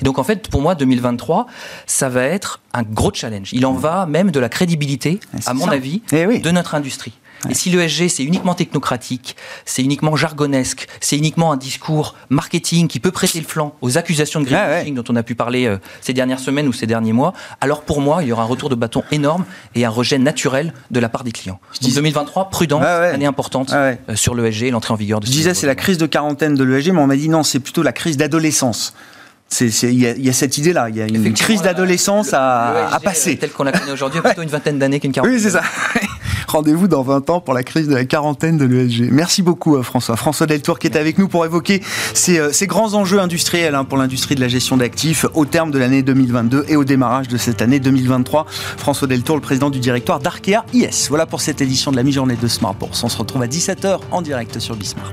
Et 0.00 0.04
donc 0.04 0.18
en 0.18 0.24
fait, 0.24 0.48
pour 0.48 0.60
moi, 0.62 0.74
2023, 0.74 1.46
ça 1.86 2.08
va 2.08 2.22
être 2.24 2.60
un 2.72 2.82
gros 2.82 3.12
challenge. 3.12 3.50
Il 3.52 3.66
en 3.66 3.72
va 3.72 4.06
même 4.06 4.30
de 4.30 4.40
la 4.40 4.48
crédibilité, 4.48 5.20
c'est 5.40 5.48
à 5.48 5.54
mon 5.54 5.66
ça. 5.66 5.72
avis, 5.72 6.02
Eh 6.12 6.26
oui. 6.26 6.40
de 6.40 6.50
notre 6.50 6.74
industrie. 6.74 7.12
Et 7.50 7.52
si 7.52 7.68
l'ESG, 7.68 8.08
c'est 8.08 8.24
uniquement 8.24 8.54
technocratique, 8.54 9.36
c'est 9.66 9.82
uniquement 9.82 10.16
jargonesque, 10.16 10.86
c'est 11.00 11.18
uniquement 11.18 11.52
un 11.52 11.58
discours 11.58 12.14
marketing 12.30 12.88
qui 12.88 13.00
peut 13.00 13.10
prêter 13.10 13.38
le 13.38 13.44
flanc 13.44 13.74
aux 13.82 13.98
accusations 13.98 14.40
de 14.40 14.46
greenwashing 14.46 14.94
Ah 14.98 15.02
dont 15.02 15.12
on 15.12 15.16
a 15.16 15.22
pu 15.22 15.34
parler 15.34 15.66
euh, 15.66 15.76
ces 16.00 16.14
dernières 16.14 16.38
semaines 16.38 16.66
ou 16.68 16.72
ces 16.72 16.86
derniers 16.86 17.12
mois, 17.12 17.34
alors 17.60 17.82
pour 17.82 18.00
moi, 18.00 18.22
il 18.22 18.28
y 18.28 18.32
aura 18.32 18.44
un 18.44 18.46
retour 18.46 18.70
de 18.70 18.74
bâton 18.74 19.02
énorme 19.10 19.44
et 19.74 19.84
un 19.84 19.90
rejet 19.90 20.16
naturel 20.16 20.72
de 20.90 21.00
la 21.00 21.10
part 21.10 21.22
des 21.22 21.32
clients. 21.32 21.60
Donc 21.82 21.92
2023, 21.92 22.48
prudent, 22.48 22.80
Ah 22.82 23.00
ouais. 23.00 23.06
année 23.08 23.26
importante 23.26 23.68
Ah 23.72 23.82
ouais. 23.90 23.98
euh, 24.08 24.16
sur 24.16 24.34
l'ESG 24.34 24.62
et 24.62 24.70
l'entrée 24.70 24.94
en 24.94 24.96
vigueur 24.96 25.20
de 25.20 25.26
Je 25.26 25.30
disais, 25.32 25.52
c'est 25.52 25.66
la 25.66 25.74
crise 25.74 25.98
de 25.98 26.06
quarantaine 26.06 26.54
de 26.54 26.64
l'ESG, 26.64 26.92
mais 26.92 27.00
on 27.00 27.06
m'a 27.06 27.16
dit 27.16 27.28
non, 27.28 27.42
c'est 27.42 27.60
plutôt 27.60 27.82
la 27.82 27.92
crise 27.92 28.16
d'adolescence. 28.16 28.94
Il 29.60 29.94
y, 30.00 30.06
a- 30.06 30.16
il 30.16 30.24
y 30.24 30.28
a 30.28 30.32
cette 30.32 30.58
idée-là, 30.58 30.88
il 30.88 30.96
y 30.96 31.02
a 31.02 31.06
une 31.06 31.32
crise 31.32 31.62
d'adolescence 31.62 32.32
le- 32.32 32.38
à, 32.38 32.72
l'ESG, 32.74 32.94
à 32.94 33.00
passer. 33.00 33.32
euh, 33.34 33.36
Tel 33.40 33.50
qu'on 33.50 33.62
la 33.64 33.72
connaît 33.72 33.92
aujourd'hui, 33.92 34.20
plutôt 34.20 34.42
une 34.42 34.48
vingtaine 34.48 34.78
d'années 34.80 34.98
qu'une 34.98 35.12
quarantaine. 35.12 35.34
Oui, 35.36 35.40
c'est 35.40 35.50
ça. 35.50 35.62
Rendez-vous 36.48 36.88
dans 36.88 37.02
20 37.02 37.30
ans 37.30 37.40
pour 37.40 37.54
la 37.54 37.62
crise 37.64 37.88
de 37.88 37.94
la 37.94 38.04
quarantaine 38.04 38.58
de 38.58 38.64
l'ESG. 38.64 39.08
Merci 39.10 39.42
beaucoup, 39.42 39.76
euh, 39.76 39.82
François. 39.82 40.16
François 40.16 40.46
Deltour 40.46 40.78
qui 40.78 40.86
est 40.86 40.96
avec 40.96 41.18
nous 41.18 41.26
pour 41.28 41.44
évoquer 41.44 41.82
ces, 42.14 42.38
euh, 42.38 42.52
ces 42.52 42.66
grands 42.66 42.94
enjeux 42.94 43.18
industriels 43.20 43.74
hein, 43.74 43.84
pour 43.84 43.96
l'industrie 43.98 44.34
de 44.34 44.40
la 44.40 44.48
gestion 44.48 44.76
d'actifs 44.76 45.26
au 45.34 45.44
terme 45.46 45.70
de 45.72 45.78
l'année 45.78 46.02
2022 46.02 46.64
et 46.68 46.76
au 46.76 46.84
démarrage 46.84 47.28
de 47.28 47.36
cette 47.36 47.60
année 47.62 47.80
2023. 47.80 48.46
François 48.76 49.08
Deltour, 49.08 49.36
le 49.36 49.42
président 49.42 49.70
du 49.70 49.80
directoire 49.80 50.20
d'Arkea 50.20 50.64
IS. 50.72 51.06
Voilà 51.08 51.26
pour 51.26 51.40
cette 51.40 51.60
édition 51.60 51.90
de 51.90 51.96
la 51.96 52.02
mi-journée 52.02 52.36
de 52.40 52.46
Smart 52.48 52.74
Bourse. 52.74 53.02
On 53.04 53.08
se 53.08 53.18
retrouve 53.18 53.42
à 53.42 53.46
17h 53.48 53.98
en 54.12 54.22
direct 54.22 54.58
sur 54.60 54.76
Bismart. 54.76 55.12